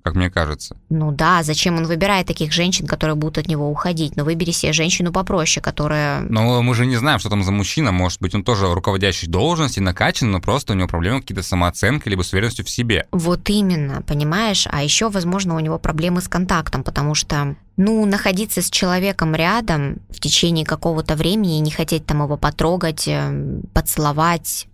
как 0.03 0.15
мне 0.15 0.29
кажется. 0.29 0.75
Ну 0.89 1.11
да, 1.11 1.43
зачем 1.43 1.77
он 1.77 1.85
выбирает 1.85 2.27
таких 2.27 2.51
женщин, 2.51 2.87
которые 2.87 3.15
будут 3.15 3.37
от 3.37 3.47
него 3.47 3.69
уходить? 3.69 4.15
Но 4.17 4.23
ну, 4.23 4.25
выбери 4.25 4.51
себе 4.51 4.73
женщину 4.73 5.13
попроще, 5.13 5.63
которая... 5.63 6.21
Но 6.21 6.61
мы 6.61 6.75
же 6.75 6.85
не 6.85 6.97
знаем, 6.97 7.19
что 7.19 7.29
там 7.29 7.43
за 7.43 7.51
мужчина. 7.51 7.91
Может 7.91 8.21
быть, 8.21 8.35
он 8.35 8.43
тоже 8.43 8.71
руководящий 8.73 9.29
должности, 9.29 9.79
накачан, 9.79 10.29
но 10.29 10.41
просто 10.41 10.73
у 10.73 10.75
него 10.75 10.89
проблемы 10.89 11.21
какие-то 11.21 11.43
самооценкой, 11.43 12.09
либо 12.09 12.21
с 12.21 12.33
уверенностью 12.33 12.65
в 12.65 12.69
себе. 12.69 13.07
Вот 13.11 13.49
именно, 13.49 14.01
понимаешь? 14.01 14.67
А 14.69 14.83
еще, 14.83 15.09
возможно, 15.09 15.55
у 15.55 15.59
него 15.59 15.79
проблемы 15.79 16.21
с 16.21 16.27
контактом, 16.27 16.83
потому 16.83 17.15
что 17.15 17.55
ну, 17.77 18.05
находиться 18.05 18.61
с 18.61 18.69
человеком 18.69 19.33
рядом 19.33 19.97
в 20.09 20.19
течение 20.19 20.65
какого-то 20.65 21.15
времени 21.15 21.57
и 21.57 21.61
не 21.61 21.71
хотеть 21.71 22.05
там 22.05 22.21
его 22.21 22.37
потрогать, 22.37 23.07
э, 23.07 23.61
поцеловать, 23.73 24.67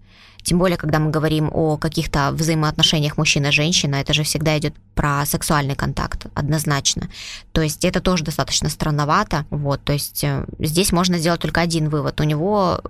тем 0.43 0.58
более, 0.60 0.78
когда 0.78 0.99
мы 0.99 1.12
говорим 1.12 1.49
о 1.54 1.78
каких-то 1.78 2.32
взаимоотношениях 2.32 3.17
мужчина-женщина, 3.17 3.95
это 3.95 4.13
же 4.13 4.23
всегда 4.23 4.58
идет 4.58 4.73
про 4.95 5.25
сексуальный 5.25 5.75
контакт, 5.75 6.28
однозначно. 6.34 7.10
То 7.52 7.62
есть 7.62 7.86
это 7.86 8.02
тоже 8.02 8.23
достаточно 8.23 8.69
странновато. 8.69 9.45
Вот, 9.49 9.84
то 9.84 9.93
есть 9.93 10.23
э, 10.23 10.45
здесь 10.60 10.91
можно 10.91 11.17
сделать 11.17 11.41
только 11.41 11.62
один 11.62 11.89
вывод. 11.89 12.19
У 12.21 12.23
него 12.23 12.82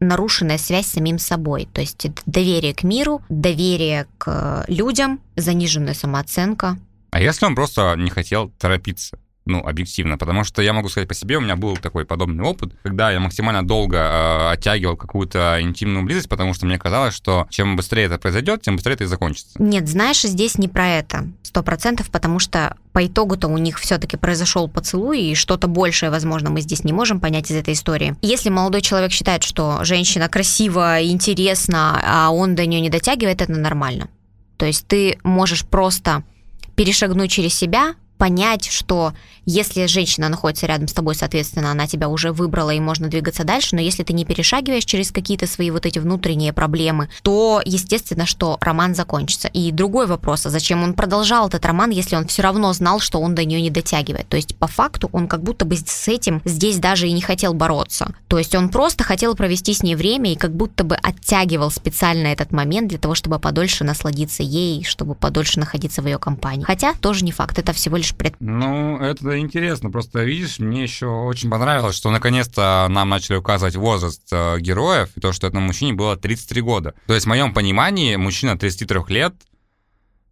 нарушенная 0.00 0.58
связь 0.58 0.86
с 0.86 0.92
самим 0.92 1.18
собой. 1.18 1.68
То 1.72 1.80
есть 1.80 2.06
доверие 2.26 2.74
к 2.74 2.82
миру, 2.82 3.22
доверие 3.28 4.06
к 4.18 4.64
людям, 4.68 5.20
заниженная 5.36 5.94
самооценка. 5.94 6.78
А 7.10 7.20
если 7.20 7.44
он 7.44 7.54
просто 7.54 7.94
не 7.96 8.10
хотел 8.10 8.50
торопиться? 8.58 9.18
Ну, 9.50 9.60
объективно, 9.66 10.16
потому 10.16 10.44
что 10.44 10.62
я 10.62 10.72
могу 10.72 10.88
сказать 10.88 11.08
по 11.08 11.14
себе, 11.14 11.36
у 11.36 11.40
меня 11.40 11.56
был 11.56 11.76
такой 11.76 12.04
подобный 12.04 12.44
опыт, 12.44 12.72
когда 12.82 13.10
я 13.10 13.20
максимально 13.20 13.66
долго 13.66 13.96
э, 13.96 14.52
оттягивал 14.52 14.96
какую-то 14.96 15.58
интимную 15.60 16.04
близость, 16.04 16.28
потому 16.28 16.54
что 16.54 16.66
мне 16.66 16.78
казалось, 16.78 17.14
что 17.14 17.46
чем 17.50 17.76
быстрее 17.76 18.04
это 18.04 18.18
произойдет, 18.18 18.62
тем 18.62 18.76
быстрее 18.76 18.94
это 18.94 19.04
и 19.04 19.06
закончится. 19.06 19.50
Нет, 19.58 19.88
знаешь, 19.88 20.22
здесь 20.22 20.56
не 20.58 20.68
про 20.68 20.88
это, 20.88 21.28
сто 21.42 21.62
процентов, 21.62 22.10
потому 22.10 22.38
что 22.38 22.76
по 22.92 23.06
итогу-то 23.06 23.48
у 23.48 23.58
них 23.58 23.78
все-таки 23.78 24.16
произошел 24.16 24.68
поцелуй, 24.68 25.20
и 25.20 25.34
что-то 25.34 25.66
большее, 25.66 26.10
возможно, 26.10 26.50
мы 26.50 26.60
здесь 26.60 26.84
не 26.84 26.92
можем 26.92 27.20
понять 27.20 27.50
из 27.50 27.56
этой 27.56 27.74
истории. 27.74 28.16
Если 28.22 28.50
молодой 28.50 28.82
человек 28.82 29.12
считает, 29.12 29.42
что 29.42 29.84
женщина 29.84 30.28
красива, 30.28 31.02
интересна, 31.02 32.00
а 32.04 32.30
он 32.30 32.54
до 32.54 32.66
нее 32.66 32.80
не 32.80 32.90
дотягивает, 32.90 33.42
это 33.42 33.52
нормально. 33.52 34.08
То 34.56 34.66
есть 34.66 34.86
ты 34.86 35.18
можешь 35.22 35.64
просто 35.64 36.22
перешагнуть 36.76 37.30
через 37.30 37.54
себя, 37.54 37.94
понять, 38.20 38.68
что 38.70 39.14
если 39.46 39.86
женщина 39.86 40.28
находится 40.28 40.66
рядом 40.66 40.86
с 40.88 40.92
тобой, 40.92 41.14
соответственно, 41.14 41.70
она 41.70 41.86
тебя 41.86 42.10
уже 42.10 42.32
выбрала 42.32 42.70
и 42.70 42.78
можно 42.78 43.08
двигаться 43.08 43.44
дальше, 43.44 43.74
но 43.74 43.80
если 43.80 44.02
ты 44.02 44.12
не 44.12 44.26
перешагиваешь 44.26 44.84
через 44.84 45.10
какие-то 45.10 45.46
свои 45.46 45.70
вот 45.70 45.86
эти 45.86 45.98
внутренние 45.98 46.52
проблемы, 46.52 47.08
то, 47.22 47.62
естественно, 47.64 48.26
что 48.26 48.58
роман 48.60 48.94
закончится. 48.94 49.48
И 49.48 49.72
другой 49.72 50.06
вопрос, 50.06 50.44
а 50.44 50.50
зачем 50.50 50.82
он 50.82 50.92
продолжал 50.92 51.48
этот 51.48 51.64
роман, 51.64 51.88
если 51.88 52.14
он 52.14 52.26
все 52.26 52.42
равно 52.42 52.70
знал, 52.74 53.00
что 53.00 53.20
он 53.20 53.34
до 53.34 53.44
нее 53.46 53.62
не 53.62 53.70
дотягивает? 53.70 54.28
То 54.28 54.36
есть, 54.36 54.54
по 54.54 54.66
факту, 54.66 55.08
он 55.12 55.26
как 55.26 55.42
будто 55.42 55.64
бы 55.64 55.76
с 55.76 56.08
этим 56.08 56.42
здесь 56.44 56.78
даже 56.78 57.08
и 57.08 57.12
не 57.12 57.22
хотел 57.22 57.54
бороться. 57.54 58.12
То 58.28 58.36
есть, 58.36 58.54
он 58.54 58.68
просто 58.68 59.02
хотел 59.02 59.34
провести 59.34 59.72
с 59.72 59.82
ней 59.82 59.94
время 59.94 60.32
и 60.32 60.36
как 60.36 60.54
будто 60.54 60.84
бы 60.84 60.94
оттягивал 60.96 61.70
специально 61.70 62.26
этот 62.26 62.52
момент 62.52 62.88
для 62.88 62.98
того, 62.98 63.14
чтобы 63.14 63.38
подольше 63.38 63.82
насладиться 63.82 64.42
ей, 64.42 64.84
чтобы 64.84 65.14
подольше 65.14 65.58
находиться 65.58 66.02
в 66.02 66.06
ее 66.06 66.18
компании. 66.18 66.64
Хотя, 66.64 66.92
тоже 67.00 67.24
не 67.24 67.32
факт, 67.32 67.58
это 67.58 67.72
всего 67.72 67.96
лишь 67.96 68.09
можешь 68.10 68.16
пред... 68.16 68.36
Ну, 68.40 68.98
это 68.98 69.38
интересно. 69.38 69.90
Просто, 69.90 70.22
видишь, 70.22 70.58
мне 70.58 70.82
еще 70.82 71.06
очень 71.06 71.50
понравилось, 71.50 71.96
что 71.96 72.10
наконец-то 72.10 72.86
нам 72.88 73.08
начали 73.08 73.36
указывать 73.36 73.76
возраст 73.76 74.22
э, 74.32 74.58
героев, 74.60 75.10
и 75.16 75.20
то, 75.20 75.32
что 75.32 75.46
этому 75.46 75.66
мужчине 75.66 75.92
было 75.92 76.16
33 76.16 76.60
года. 76.62 76.94
То 77.06 77.14
есть, 77.14 77.26
в 77.26 77.28
моем 77.28 77.52
понимании, 77.52 78.16
мужчина 78.16 78.58
33 78.58 79.00
лет 79.08 79.34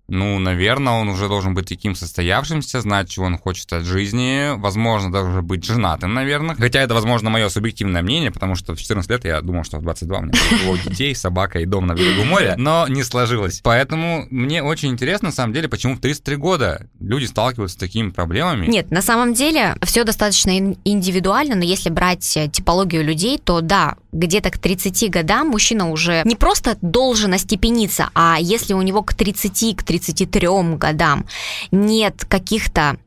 ну, 0.08 0.38
наверное, 0.38 0.94
он 0.94 1.08
уже 1.08 1.28
должен 1.28 1.54
быть 1.54 1.68
таким 1.68 1.94
состоявшимся, 1.94 2.80
знать, 2.80 3.10
чего 3.10 3.26
он 3.26 3.36
хочет 3.36 3.70
от 3.72 3.84
жизни, 3.84 4.58
возможно, 4.58 5.12
даже 5.12 5.42
быть 5.42 5.64
женатым, 5.64 6.14
наверное. 6.14 6.56
Хотя 6.56 6.80
это, 6.80 6.94
возможно, 6.94 7.28
мое 7.28 7.48
субъективное 7.50 8.02
мнение, 8.02 8.30
потому 8.30 8.54
что 8.54 8.74
в 8.74 8.80
14 8.80 9.10
лет 9.10 9.24
я 9.26 9.40
думал, 9.42 9.64
что 9.64 9.78
в 9.78 9.82
22 9.82 10.18
у 10.18 10.22
меня 10.22 10.32
было 10.64 10.78
детей, 10.78 11.14
собака 11.14 11.58
и 11.58 11.66
дом 11.66 11.86
на 11.86 11.94
берегу 11.94 12.24
моря, 12.24 12.54
но 12.56 12.86
не 12.88 13.02
сложилось. 13.02 13.60
Поэтому 13.62 14.26
мне 14.30 14.62
очень 14.62 14.88
интересно, 14.88 15.28
на 15.28 15.32
самом 15.32 15.52
деле, 15.52 15.68
почему 15.68 15.94
в 15.94 16.00
33 16.00 16.36
года 16.36 16.88
люди 17.00 17.26
сталкиваются 17.26 17.76
с 17.76 17.78
такими 17.78 18.10
проблемами. 18.10 18.66
Нет, 18.66 18.90
на 18.90 19.02
самом 19.02 19.34
деле 19.34 19.76
все 19.82 20.04
достаточно 20.04 20.56
индивидуально, 20.84 21.54
но 21.54 21.64
если 21.64 21.90
брать 21.90 22.36
э, 22.36 22.48
типологию 22.48 23.04
людей, 23.04 23.38
то 23.38 23.60
да, 23.60 23.96
где-то 24.12 24.50
к 24.50 24.58
30 24.58 25.10
годам 25.10 25.48
мужчина 25.48 25.90
уже 25.90 26.22
не 26.24 26.36
просто 26.36 26.78
должен 26.80 27.34
остепениться, 27.34 28.10
а 28.14 28.38
если 28.40 28.72
у 28.72 28.82
него 28.82 29.02
к 29.02 29.14
30, 29.14 29.76
к 29.76 29.82
33 29.82 30.48
годам 30.76 31.26
нет 31.70 32.24
каких-то 32.24 32.98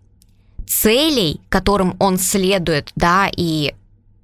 целей, 0.67 1.41
которым 1.49 1.95
он 1.99 2.17
следует, 2.17 2.91
да, 2.95 3.29
и 3.35 3.73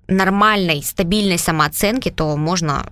нормальной, 0.08 0.84
стабильной 0.84 1.38
самооценки, 1.38 2.10
то 2.10 2.38
можно 2.38 2.92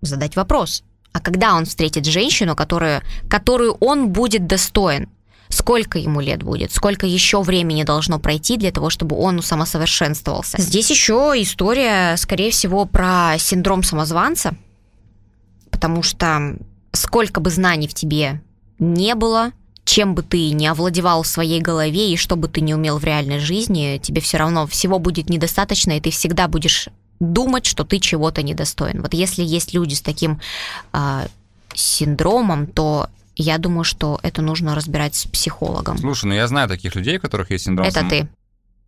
задать 0.00 0.36
вопрос. 0.36 0.82
А 1.12 1.20
когда 1.20 1.54
он 1.54 1.66
встретит 1.66 2.06
женщину, 2.06 2.56
которую, 2.56 3.02
которую 3.28 3.74
он 3.74 4.08
будет 4.08 4.46
достоин? 4.46 5.08
Сколько 5.52 5.98
ему 5.98 6.20
лет 6.20 6.42
будет, 6.42 6.72
сколько 6.72 7.06
еще 7.06 7.42
времени 7.42 7.84
должно 7.84 8.18
пройти 8.18 8.56
для 8.56 8.72
того, 8.72 8.90
чтобы 8.90 9.16
он 9.16 9.42
самосовершенствовался. 9.42 10.60
Здесь 10.60 10.90
еще 10.90 11.34
история, 11.36 12.16
скорее 12.16 12.50
всего, 12.50 12.86
про 12.86 13.36
синдром 13.38 13.82
самозванца, 13.82 14.54
потому 15.70 16.02
что 16.02 16.56
сколько 16.92 17.40
бы 17.40 17.50
знаний 17.50 17.88
в 17.88 17.94
тебе 17.94 18.40
не 18.78 19.14
было, 19.14 19.52
чем 19.84 20.14
бы 20.14 20.22
ты 20.22 20.50
не 20.50 20.66
овладевал 20.66 21.22
в 21.22 21.26
своей 21.26 21.60
голове 21.60 22.12
и 22.12 22.16
что 22.16 22.36
бы 22.36 22.48
ты 22.48 22.60
не 22.60 22.74
умел 22.74 22.98
в 22.98 23.04
реальной 23.04 23.38
жизни, 23.38 24.00
тебе 24.02 24.20
все 24.20 24.38
равно 24.38 24.66
всего 24.66 24.98
будет 24.98 25.28
недостаточно, 25.28 25.96
и 25.96 26.00
ты 26.00 26.10
всегда 26.10 26.48
будешь 26.48 26.88
думать, 27.20 27.66
что 27.66 27.84
ты 27.84 27.98
чего-то 27.98 28.42
недостоин. 28.42 29.02
Вот 29.02 29.14
если 29.14 29.42
есть 29.42 29.74
люди 29.74 29.94
с 29.94 30.00
таким 30.00 30.40
э, 30.92 31.26
синдромом, 31.74 32.66
то 32.66 33.08
я 33.36 33.58
думаю, 33.58 33.84
что 33.84 34.18
это 34.22 34.42
нужно 34.42 34.74
разбирать 34.74 35.14
с 35.14 35.26
психологом. 35.26 35.98
Слушай, 35.98 36.26
ну 36.26 36.34
я 36.34 36.46
знаю 36.46 36.68
таких 36.68 36.94
людей, 36.94 37.18
у 37.18 37.20
которых 37.20 37.50
есть 37.50 37.64
синдром... 37.64 37.86
Это 37.86 38.00
сам... 38.00 38.08
ты. 38.08 38.28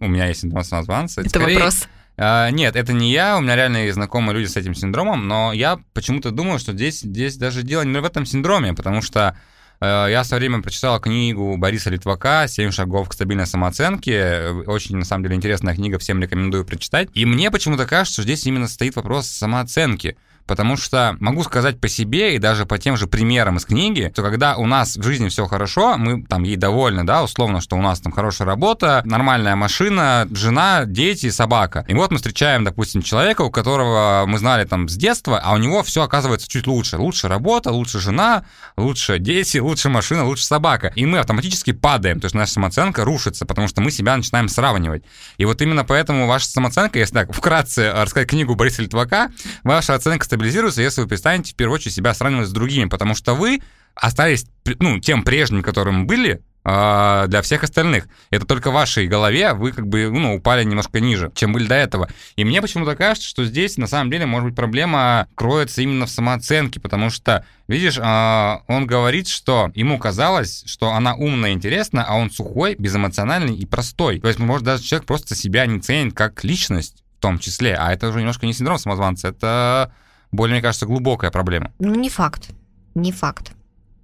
У 0.00 0.08
меня 0.08 0.26
есть 0.26 0.40
синдром 0.40 0.64
самозванца. 0.64 1.20
Это 1.20 1.30
Скорее... 1.30 1.56
вопрос. 1.56 1.86
Uh, 2.16 2.52
нет, 2.52 2.76
это 2.76 2.92
не 2.92 3.10
я, 3.10 3.36
у 3.36 3.40
меня 3.40 3.56
реально 3.56 3.92
знакомые 3.92 4.38
люди 4.38 4.46
с 4.46 4.56
этим 4.56 4.76
синдромом, 4.76 5.26
но 5.26 5.52
я 5.52 5.80
почему-то 5.94 6.30
думаю, 6.30 6.60
что 6.60 6.72
здесь, 6.72 7.00
здесь 7.00 7.36
даже 7.36 7.64
дело 7.64 7.82
не 7.82 7.98
в 7.98 8.04
этом 8.04 8.24
синдроме, 8.24 8.72
потому 8.72 9.02
что 9.02 9.36
uh, 9.80 10.08
я 10.08 10.22
со 10.22 10.36
временем 10.36 10.62
прочитал 10.62 11.00
книгу 11.00 11.56
Бориса 11.56 11.90
Литвака 11.90 12.46
«Семь 12.46 12.70
шагов 12.70 13.08
к 13.08 13.14
стабильной 13.14 13.48
самооценке». 13.48 14.50
Очень, 14.66 14.96
на 14.98 15.04
самом 15.04 15.24
деле, 15.24 15.34
интересная 15.34 15.74
книга, 15.74 15.98
всем 15.98 16.22
рекомендую 16.22 16.64
прочитать. 16.64 17.08
И 17.14 17.24
мне 17.26 17.50
почему-то 17.50 17.84
кажется, 17.84 18.12
что 18.12 18.22
здесь 18.22 18.46
именно 18.46 18.68
стоит 18.68 18.94
вопрос 18.94 19.26
самооценки 19.26 20.16
потому 20.46 20.76
что 20.76 21.16
могу 21.20 21.42
сказать 21.42 21.80
по 21.80 21.88
себе 21.88 22.36
и 22.36 22.38
даже 22.38 22.66
по 22.66 22.78
тем 22.78 22.96
же 22.96 23.06
примерам 23.06 23.56
из 23.56 23.64
книги, 23.64 24.10
что 24.12 24.22
когда 24.22 24.56
у 24.56 24.66
нас 24.66 24.96
в 24.96 25.02
жизни 25.02 25.28
все 25.28 25.46
хорошо, 25.46 25.96
мы 25.96 26.24
там 26.24 26.42
ей 26.42 26.56
довольны, 26.56 27.04
да, 27.04 27.22
условно, 27.22 27.60
что 27.60 27.76
у 27.76 27.82
нас 27.82 28.00
там 28.00 28.12
хорошая 28.12 28.46
работа, 28.46 29.02
нормальная 29.04 29.56
машина, 29.56 30.28
жена, 30.30 30.84
дети, 30.84 31.30
собака. 31.30 31.84
И 31.88 31.94
вот 31.94 32.10
мы 32.10 32.18
встречаем, 32.18 32.64
допустим, 32.64 33.02
человека, 33.02 33.42
у 33.42 33.50
которого 33.50 34.24
мы 34.26 34.38
знали 34.38 34.64
там 34.64 34.88
с 34.88 34.96
детства, 34.96 35.40
а 35.42 35.52
у 35.54 35.56
него 35.56 35.82
все 35.82 36.02
оказывается 36.02 36.48
чуть 36.48 36.66
лучше. 36.66 36.96
Лучше 36.96 37.28
работа, 37.28 37.70
лучше 37.72 38.00
жена, 38.00 38.44
лучше 38.76 39.18
дети, 39.18 39.58
лучше 39.58 39.88
машина, 39.88 40.24
лучше 40.24 40.44
собака. 40.44 40.92
И 40.94 41.06
мы 41.06 41.18
автоматически 41.18 41.72
падаем, 41.72 42.20
то 42.20 42.26
есть 42.26 42.34
наша 42.34 42.52
самооценка 42.52 43.04
рушится, 43.04 43.46
потому 43.46 43.68
что 43.68 43.80
мы 43.80 43.90
себя 43.90 44.16
начинаем 44.16 44.48
сравнивать. 44.48 45.04
И 45.38 45.44
вот 45.44 45.62
именно 45.62 45.84
поэтому 45.84 46.26
ваша 46.26 46.46
самооценка, 46.48 46.98
если 46.98 47.14
так 47.14 47.32
вкратце 47.32 47.92
рассказать 47.92 48.28
книгу 48.28 48.54
Бориса 48.54 48.82
Литвака, 48.82 49.30
ваша 49.62 49.94
оценка 49.94 50.24
стабилизируется, 50.34 50.82
если 50.82 51.00
вы 51.00 51.08
перестанете 51.08 51.52
в 51.52 51.56
первую 51.56 51.76
очередь 51.76 51.94
себя 51.94 52.12
сравнивать 52.12 52.48
с 52.48 52.52
другими, 52.52 52.88
потому 52.88 53.14
что 53.14 53.34
вы 53.34 53.62
остались 53.94 54.46
ну, 54.80 54.98
тем 54.98 55.22
прежним, 55.22 55.62
которым 55.62 56.08
были, 56.08 56.42
а, 56.66 57.26
для 57.26 57.42
всех 57.42 57.62
остальных. 57.62 58.08
Это 58.30 58.46
только 58.46 58.70
в 58.70 58.74
вашей 58.74 59.06
голове 59.06 59.52
вы 59.52 59.72
как 59.72 59.86
бы 59.86 60.10
ну, 60.10 60.34
упали 60.34 60.64
немножко 60.64 60.98
ниже, 60.98 61.30
чем 61.34 61.52
были 61.52 61.66
до 61.66 61.74
этого. 61.74 62.08
И 62.36 62.44
мне 62.44 62.60
почему-то 62.62 62.96
кажется, 62.96 63.28
что 63.28 63.44
здесь 63.44 63.76
на 63.76 63.86
самом 63.86 64.10
деле, 64.10 64.26
может 64.26 64.48
быть, 64.48 64.56
проблема 64.56 65.28
кроется 65.34 65.82
именно 65.82 66.06
в 66.06 66.10
самооценке, 66.10 66.80
потому 66.80 67.10
что, 67.10 67.44
видишь, 67.68 67.98
а, 68.00 68.62
он 68.66 68.86
говорит, 68.86 69.28
что 69.28 69.70
ему 69.74 69.98
казалось, 69.98 70.64
что 70.66 70.92
она 70.92 71.14
умная 71.14 71.50
и 71.50 71.52
интересная, 71.52 72.04
а 72.08 72.14
он 72.14 72.30
сухой, 72.30 72.74
безэмоциональный 72.76 73.54
и 73.54 73.66
простой. 73.66 74.18
То 74.20 74.28
есть, 74.28 74.40
может, 74.40 74.64
даже 74.64 74.82
человек 74.82 75.06
просто 75.06 75.36
себя 75.36 75.66
не 75.66 75.80
ценит 75.80 76.14
как 76.14 76.42
личность 76.42 77.04
в 77.18 77.20
том 77.20 77.38
числе, 77.38 77.76
а 77.76 77.92
это 77.92 78.08
уже 78.08 78.20
немножко 78.20 78.46
не 78.46 78.54
синдром 78.54 78.78
самозванца, 78.78 79.28
это 79.28 79.92
более, 80.36 80.54
мне 80.54 80.62
кажется, 80.62 80.86
глубокая 80.86 81.30
проблема. 81.30 81.72
Ну, 81.78 81.94
не 81.94 82.08
факт. 82.08 82.50
Не 82.94 83.12
факт. 83.12 83.52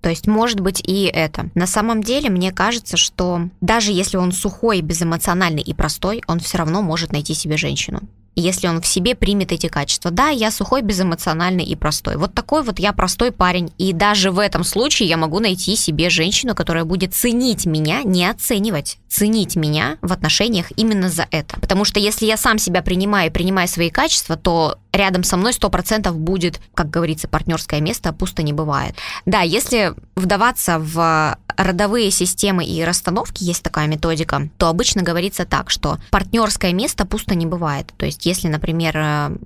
То 0.00 0.08
есть, 0.08 0.26
может 0.26 0.60
быть, 0.60 0.80
и 0.80 1.04
это. 1.04 1.50
На 1.54 1.66
самом 1.66 2.02
деле, 2.02 2.30
мне 2.30 2.52
кажется, 2.52 2.96
что 2.96 3.48
даже 3.60 3.92
если 3.92 4.16
он 4.16 4.32
сухой, 4.32 4.80
безэмоциональный 4.80 5.62
и 5.62 5.74
простой, 5.74 6.22
он 6.26 6.40
все 6.40 6.58
равно 6.58 6.80
может 6.80 7.12
найти 7.12 7.34
себе 7.34 7.56
женщину 7.56 8.00
если 8.36 8.68
он 8.68 8.80
в 8.80 8.86
себе 8.86 9.14
примет 9.14 9.52
эти 9.52 9.68
качества. 9.68 10.10
Да, 10.10 10.28
я 10.28 10.50
сухой, 10.50 10.82
безэмоциональный 10.82 11.64
и 11.64 11.74
простой. 11.76 12.16
Вот 12.16 12.34
такой 12.34 12.62
вот 12.62 12.78
я 12.78 12.92
простой 12.92 13.32
парень. 13.32 13.72
И 13.78 13.92
даже 13.92 14.30
в 14.30 14.38
этом 14.38 14.64
случае 14.64 15.08
я 15.08 15.16
могу 15.16 15.40
найти 15.40 15.76
себе 15.76 16.10
женщину, 16.10 16.54
которая 16.54 16.84
будет 16.84 17.14
ценить 17.14 17.66
меня, 17.66 18.02
не 18.02 18.28
оценивать, 18.28 18.98
ценить 19.08 19.56
меня 19.56 19.98
в 20.00 20.12
отношениях 20.12 20.66
именно 20.76 21.10
за 21.10 21.26
это. 21.30 21.58
Потому 21.60 21.84
что 21.84 22.00
если 22.00 22.26
я 22.26 22.36
сам 22.36 22.58
себя 22.58 22.82
принимаю 22.82 23.30
и 23.30 23.32
принимаю 23.32 23.68
свои 23.68 23.90
качества, 23.90 24.36
то 24.36 24.78
рядом 24.92 25.24
со 25.24 25.36
мной 25.36 25.52
100% 25.52 26.10
будет, 26.12 26.60
как 26.74 26.90
говорится, 26.90 27.28
партнерское 27.28 27.80
место, 27.80 28.10
а 28.10 28.12
пусто 28.12 28.42
не 28.42 28.52
бывает. 28.52 28.94
Да, 29.26 29.42
если 29.42 29.94
вдаваться 30.16 30.78
в 30.78 31.36
родовые 31.56 32.10
системы 32.10 32.64
и 32.64 32.82
расстановки, 32.82 33.44
есть 33.44 33.62
такая 33.62 33.86
методика, 33.86 34.48
то 34.56 34.68
обычно 34.68 35.02
говорится 35.02 35.44
так, 35.44 35.70
что 35.70 35.98
партнерское 36.10 36.72
место 36.72 37.04
пусто 37.04 37.34
не 37.34 37.46
бывает. 37.46 37.92
То 37.96 38.06
есть 38.06 38.19
если, 38.26 38.48
например, 38.48 38.96
э, 38.96 39.36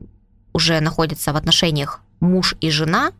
уже 0.52 0.80
находятся 0.80 1.32
в 1.32 1.36
отношениях 1.36 2.00
муж 2.20 2.54
и 2.60 2.70
жена, 2.70 3.12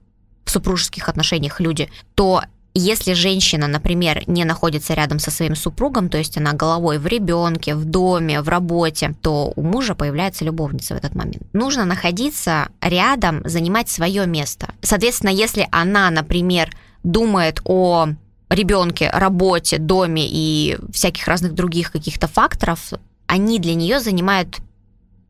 в 0.44 0.50
супружеских 0.50 1.08
отношениях 1.08 1.60
люди, 1.60 1.90
то 2.14 2.42
если 2.74 3.12
женщина, 3.12 3.68
например, 3.68 4.24
не 4.26 4.44
находится 4.44 4.94
рядом 4.94 5.20
со 5.20 5.30
своим 5.30 5.54
супругом, 5.54 6.08
то 6.08 6.18
есть 6.18 6.36
она 6.36 6.54
головой 6.54 6.98
в 6.98 7.06
ребенке, 7.06 7.76
в 7.76 7.84
доме, 7.84 8.42
в 8.42 8.48
работе, 8.48 9.14
то 9.22 9.52
у 9.54 9.62
мужа 9.62 9.94
появляется 9.94 10.44
любовница 10.44 10.94
в 10.94 10.96
этот 10.98 11.14
момент. 11.14 11.44
Нужно 11.52 11.84
находиться 11.84 12.68
рядом, 12.80 13.42
занимать 13.44 13.88
свое 13.88 14.26
место. 14.26 14.74
Соответственно, 14.82 15.30
если 15.30 15.68
она, 15.70 16.10
например, 16.10 16.70
думает 17.04 17.60
о 17.64 18.08
ребенке, 18.50 19.08
работе, 19.10 19.78
доме 19.78 20.26
и 20.28 20.76
всяких 20.92 21.28
разных 21.28 21.54
других 21.54 21.92
каких-то 21.92 22.26
факторов, 22.26 22.92
они 23.26 23.60
для 23.60 23.74
нее 23.74 24.00
занимают 24.00 24.58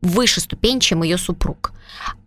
выше 0.05 0.41
ступень, 0.41 0.79
чем 0.79 1.03
ее 1.03 1.17
супруг. 1.17 1.73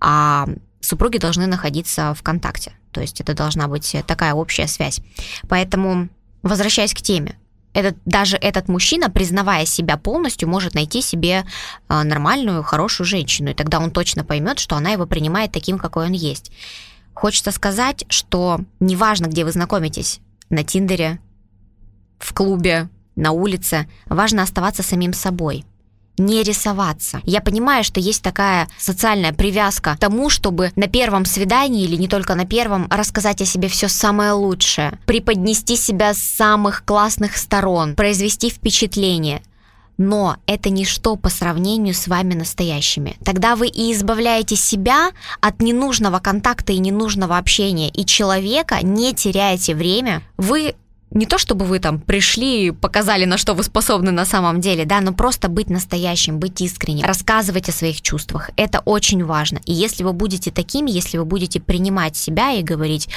А 0.01 0.47
супруги 0.81 1.19
должны 1.19 1.47
находиться 1.47 2.15
в 2.15 2.23
контакте. 2.23 2.73
То 2.93 3.01
есть 3.01 3.21
это 3.21 3.35
должна 3.35 3.69
быть 3.69 3.97
такая 4.07 4.35
общая 4.35 4.67
связь. 4.67 5.01
Поэтому, 5.49 6.09
возвращаясь 6.43 6.95
к 6.95 7.03
теме, 7.03 7.37
этот, 7.75 7.97
даже 8.05 8.37
этот 8.37 8.69
мужчина, 8.69 9.11
признавая 9.11 9.67
себя 9.67 9.97
полностью, 9.97 10.49
может 10.49 10.75
найти 10.75 11.03
себе 11.03 11.45
а, 11.87 12.03
нормальную, 12.03 12.63
хорошую 12.63 13.07
женщину. 13.07 13.51
И 13.51 13.55
тогда 13.55 13.79
он 13.79 13.91
точно 13.91 14.25
поймет, 14.25 14.59
что 14.59 14.75
она 14.75 14.91
его 14.91 15.07
принимает 15.07 15.53
таким, 15.53 15.79
какой 15.79 16.07
он 16.07 16.13
есть. 16.13 16.51
Хочется 17.15 17.53
сказать, 17.53 18.05
что 18.09 18.61
неважно, 18.81 19.27
где 19.27 19.45
вы 19.45 19.53
знакомитесь, 19.53 20.21
на 20.51 20.65
Тиндере, 20.65 21.21
в 22.19 22.33
клубе, 22.33 22.89
на 23.17 23.33
улице, 23.33 23.89
важно 24.07 24.43
оставаться 24.43 24.83
самим 24.83 25.13
собой 25.13 25.65
не 26.19 26.43
рисоваться. 26.43 27.21
Я 27.25 27.41
понимаю, 27.41 27.85
что 27.85 28.01
есть 28.01 28.23
такая 28.23 28.69
социальная 28.79 29.33
привязка 29.33 29.95
к 29.95 29.99
тому, 29.99 30.31
чтобы 30.31 30.73
на 30.77 30.89
первом 30.89 31.25
свидании 31.25 31.85
или 31.85 31.97
не 31.97 32.09
только 32.09 32.35
на 32.35 32.47
первом 32.47 32.87
рассказать 32.91 33.41
о 33.41 33.47
себе 33.47 33.69
все 33.69 33.89
самое 33.89 34.33
лучшее, 34.33 34.99
преподнести 35.07 35.77
себя 35.77 36.15
с 36.15 36.19
самых 36.19 36.85
классных 36.85 37.37
сторон, 37.37 37.95
произвести 37.95 38.51
впечатление. 38.51 39.43
Но 39.99 40.37
это 40.47 40.71
ничто 40.71 41.17
по 41.17 41.29
сравнению 41.29 41.93
с 41.93 42.07
вами 42.07 42.35
настоящими. 42.35 43.17
Тогда 43.25 43.57
вы 43.57 43.67
и 43.67 43.93
избавляете 43.93 44.55
себя 44.55 45.11
от 45.41 45.61
ненужного 45.61 46.21
контакта 46.21 46.73
и 46.73 46.79
ненужного 46.79 47.37
общения, 47.37 47.89
и 47.89 48.07
человека 48.07 48.79
не 48.83 49.13
теряете 49.13 49.75
время. 49.75 50.23
Вы 50.37 50.77
не 51.11 51.27
то 51.27 51.39
чтобы 51.39 51.65
вы 51.65 51.79
там 51.79 52.01
пришли, 52.01 52.71
показали, 52.71 53.25
на 53.25 53.39
что 53.39 53.55
вы 53.55 53.63
способны 53.63 54.11
на 54.11 54.25
самом 54.25 54.61
деле, 54.61 54.85
да, 54.85 55.01
но 55.01 55.13
просто 55.13 55.49
быть 55.49 55.71
настоящим, 55.71 56.39
быть 56.39 56.61
искренним, 56.61 57.07
рассказывать 57.07 57.69
о 57.69 57.73
своих 57.73 58.03
чувствах. 58.03 58.51
Это 58.57 58.81
очень 58.81 59.25
важно. 59.25 59.61
И 59.65 59.73
если 59.73 60.05
вы 60.05 60.13
будете 60.13 60.51
такими, 60.51 60.91
если 60.91 61.19
вы 61.19 61.25
будете 61.25 61.61
принимать 61.61 62.17
себя 62.17 62.53
и 62.53 62.63
говорить, 62.63 63.09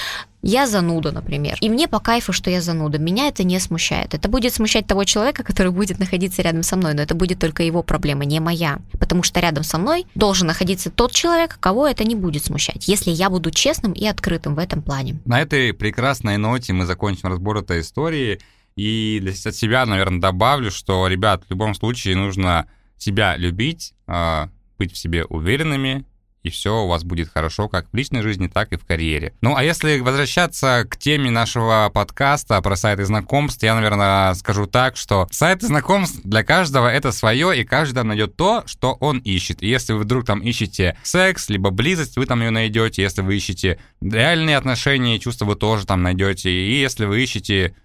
я 0.41 0.67
зануда, 0.67 1.11
например, 1.11 1.57
и 1.61 1.69
мне 1.69 1.87
по 1.87 1.99
кайфу, 1.99 2.33
что 2.33 2.49
я 2.49 2.61
зануда, 2.61 2.97
меня 2.97 3.27
это 3.27 3.43
не 3.43 3.59
смущает. 3.59 4.13
Это 4.13 4.27
будет 4.27 4.53
смущать 4.53 4.87
того 4.87 5.03
человека, 5.03 5.43
который 5.43 5.71
будет 5.71 5.99
находиться 5.99 6.41
рядом 6.41 6.63
со 6.63 6.75
мной, 6.75 6.93
но 6.93 7.01
это 7.01 7.15
будет 7.15 7.39
только 7.39 7.63
его 7.63 7.83
проблема, 7.83 8.25
не 8.25 8.39
моя. 8.39 8.79
Потому 8.99 9.23
что 9.23 9.39
рядом 9.39 9.63
со 9.63 9.77
мной 9.77 10.05
должен 10.15 10.47
находиться 10.47 10.89
тот 10.89 11.11
человек, 11.11 11.57
кого 11.59 11.87
это 11.87 12.03
не 12.03 12.15
будет 12.15 12.43
смущать, 12.43 12.87
если 12.87 13.11
я 13.11 13.29
буду 13.29 13.51
честным 13.51 13.93
и 13.93 14.05
открытым 14.05 14.55
в 14.55 14.59
этом 14.59 14.81
плане. 14.81 15.19
На 15.25 15.41
этой 15.41 15.73
прекрасной 15.73 16.37
ноте 16.37 16.73
мы 16.73 16.85
закончим 16.85 17.29
разбор 17.29 17.57
этой 17.57 17.81
истории. 17.81 18.39
И 18.75 19.19
для 19.21 19.33
себя, 19.33 19.85
наверное, 19.85 20.21
добавлю, 20.21 20.71
что, 20.71 21.05
ребят, 21.07 21.43
в 21.45 21.49
любом 21.51 21.75
случае 21.75 22.15
нужно 22.15 22.67
себя 22.97 23.35
любить, 23.35 23.93
а, 24.07 24.49
быть 24.77 24.93
в 24.93 24.97
себе 24.97 25.25
уверенными, 25.25 26.05
и 26.43 26.49
все 26.49 26.83
у 26.83 26.87
вас 26.87 27.03
будет 27.03 27.29
хорошо 27.29 27.69
как 27.69 27.87
в 27.91 27.95
личной 27.95 28.21
жизни, 28.21 28.47
так 28.47 28.71
и 28.73 28.77
в 28.77 28.85
карьере. 28.85 29.33
Ну, 29.41 29.55
а 29.55 29.63
если 29.63 29.99
возвращаться 29.99 30.85
к 30.89 30.97
теме 30.97 31.29
нашего 31.29 31.91
подкаста 31.93 32.61
про 32.61 32.75
сайты 32.75 33.05
знакомств, 33.05 33.61
я, 33.63 33.75
наверное, 33.75 34.33
скажу 34.33 34.65
так, 34.65 34.97
что 34.97 35.27
сайты 35.31 35.67
знакомств 35.67 36.21
для 36.23 36.43
каждого 36.43 36.87
это 36.87 37.11
свое, 37.11 37.59
и 37.59 37.63
каждый 37.63 38.03
найдет 38.03 38.35
то, 38.35 38.63
что 38.65 38.93
он 38.93 39.19
ищет. 39.19 39.61
И 39.61 39.67
если 39.67 39.93
вы 39.93 39.99
вдруг 39.99 40.25
там 40.25 40.39
ищете 40.39 40.97
секс, 41.03 41.49
либо 41.49 41.69
близость, 41.69 42.17
вы 42.17 42.25
там 42.25 42.41
ее 42.41 42.49
найдете. 42.49 43.01
Если 43.01 43.21
вы 43.21 43.35
ищете 43.35 43.79
реальные 44.01 44.57
отношения, 44.57 45.19
чувства, 45.19 45.45
вы 45.45 45.55
тоже 45.55 45.85
там 45.85 46.01
найдете. 46.01 46.49
И 46.49 46.79
если 46.79 47.05
вы 47.05 47.21
ищете 47.21 47.75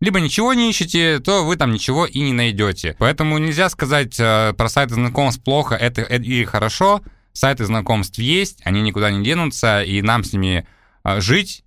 либо 0.00 0.20
ничего 0.20 0.52
не 0.52 0.68
ищете, 0.70 1.20
то 1.20 1.44
вы 1.44 1.56
там 1.56 1.72
ничего 1.72 2.06
и 2.06 2.20
не 2.20 2.32
найдете. 2.32 2.96
Поэтому 2.98 3.38
нельзя 3.38 3.70
сказать 3.70 4.16
э, 4.18 4.52
про 4.52 4.68
сайты 4.68 4.94
знакомств 4.94 5.42
плохо 5.42 5.74
это, 5.74 6.02
это 6.02 6.22
или 6.22 6.44
хорошо 6.44 7.00
сайты 7.36 7.66
знакомств 7.66 8.18
есть, 8.18 8.60
они 8.64 8.80
никуда 8.80 9.10
не 9.10 9.22
денутся, 9.22 9.82
и 9.82 10.00
нам 10.02 10.24
с 10.24 10.32
ними 10.32 10.66
а, 11.02 11.20
жить 11.20 11.64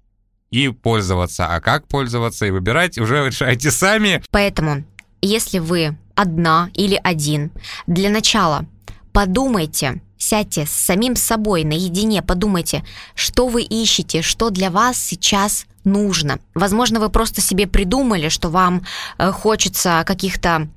и 0.49 0.69
пользоваться. 0.69 1.47
А 1.47 1.61
как 1.61 1.87
пользоваться 1.87 2.45
и 2.45 2.51
выбирать, 2.51 2.97
уже 2.97 3.27
решайте 3.27 3.69
сами. 3.69 4.23
Поэтому, 4.31 4.83
если 5.21 5.59
вы 5.59 5.97
одна 6.15 6.69
или 6.73 6.99
один, 7.03 7.51
для 7.87 8.09
начала 8.09 8.65
подумайте, 9.13 10.01
сядьте 10.17 10.65
с 10.65 10.71
самим 10.71 11.15
собой 11.15 11.63
наедине, 11.63 12.21
подумайте, 12.21 12.83
что 13.15 13.47
вы 13.47 13.63
ищете, 13.63 14.21
что 14.21 14.49
для 14.49 14.69
вас 14.71 14.97
сейчас 14.97 15.65
нужно. 15.83 16.39
Возможно, 16.53 16.99
вы 16.99 17.09
просто 17.09 17.41
себе 17.41 17.67
придумали, 17.67 18.29
что 18.29 18.49
вам 18.49 18.83
э, 19.17 19.31
хочется 19.31 20.03
каких-то 20.05 20.67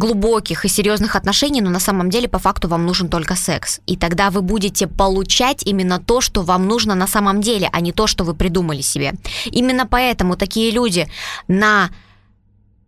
глубоких 0.00 0.64
и 0.64 0.68
серьезных 0.68 1.16
отношений, 1.16 1.60
но 1.60 1.70
на 1.70 1.80
самом 1.80 2.08
деле 2.10 2.28
по 2.28 2.38
факту 2.38 2.68
вам 2.68 2.86
нужен 2.86 3.08
только 3.08 3.36
секс. 3.36 3.80
И 3.86 3.96
тогда 3.96 4.30
вы 4.30 4.40
будете 4.40 4.86
получать 4.86 5.62
именно 5.66 5.98
то, 5.98 6.20
что 6.20 6.42
вам 6.42 6.66
нужно 6.66 6.94
на 6.94 7.06
самом 7.06 7.40
деле, 7.40 7.68
а 7.72 7.80
не 7.80 7.92
то, 7.92 8.06
что 8.06 8.24
вы 8.24 8.34
придумали 8.34 8.82
себе. 8.82 9.12
Именно 9.52 9.86
поэтому 9.86 10.36
такие 10.36 10.72
люди 10.72 11.06
на 11.48 11.90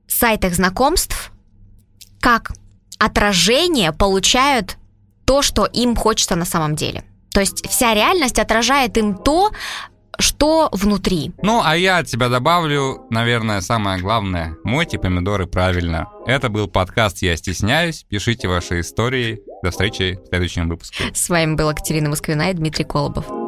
сайтах 0.08 0.54
знакомств 0.54 1.32
как 2.20 2.52
отражение 2.98 3.92
получают 3.92 4.76
то, 5.24 5.42
что 5.42 5.66
им 5.66 5.96
хочется 5.96 6.36
на 6.36 6.44
самом 6.44 6.74
деле. 6.76 7.04
То 7.30 7.40
есть 7.40 7.68
вся 7.68 7.94
реальность 7.94 8.38
отражает 8.38 8.96
им 8.98 9.14
то, 9.14 9.50
что 10.18 10.68
внутри. 10.72 11.32
Ну, 11.42 11.60
а 11.64 11.76
я 11.76 11.98
от 11.98 12.06
тебя 12.06 12.28
добавлю, 12.28 13.06
наверное, 13.10 13.60
самое 13.60 14.00
главное. 14.00 14.56
Мойте 14.64 14.98
помидоры 14.98 15.46
правильно. 15.46 16.08
Это 16.26 16.48
был 16.48 16.68
подкаст 16.68 17.22
«Я 17.22 17.36
стесняюсь». 17.36 18.04
Пишите 18.08 18.48
ваши 18.48 18.80
истории. 18.80 19.40
До 19.62 19.70
встречи 19.70 20.18
в 20.24 20.28
следующем 20.28 20.68
выпуске. 20.68 21.04
С 21.14 21.28
вами 21.28 21.54
была 21.54 21.74
Катерина 21.74 22.08
Москвина 22.08 22.50
и 22.50 22.54
Дмитрий 22.54 22.84
Колобов. 22.84 23.41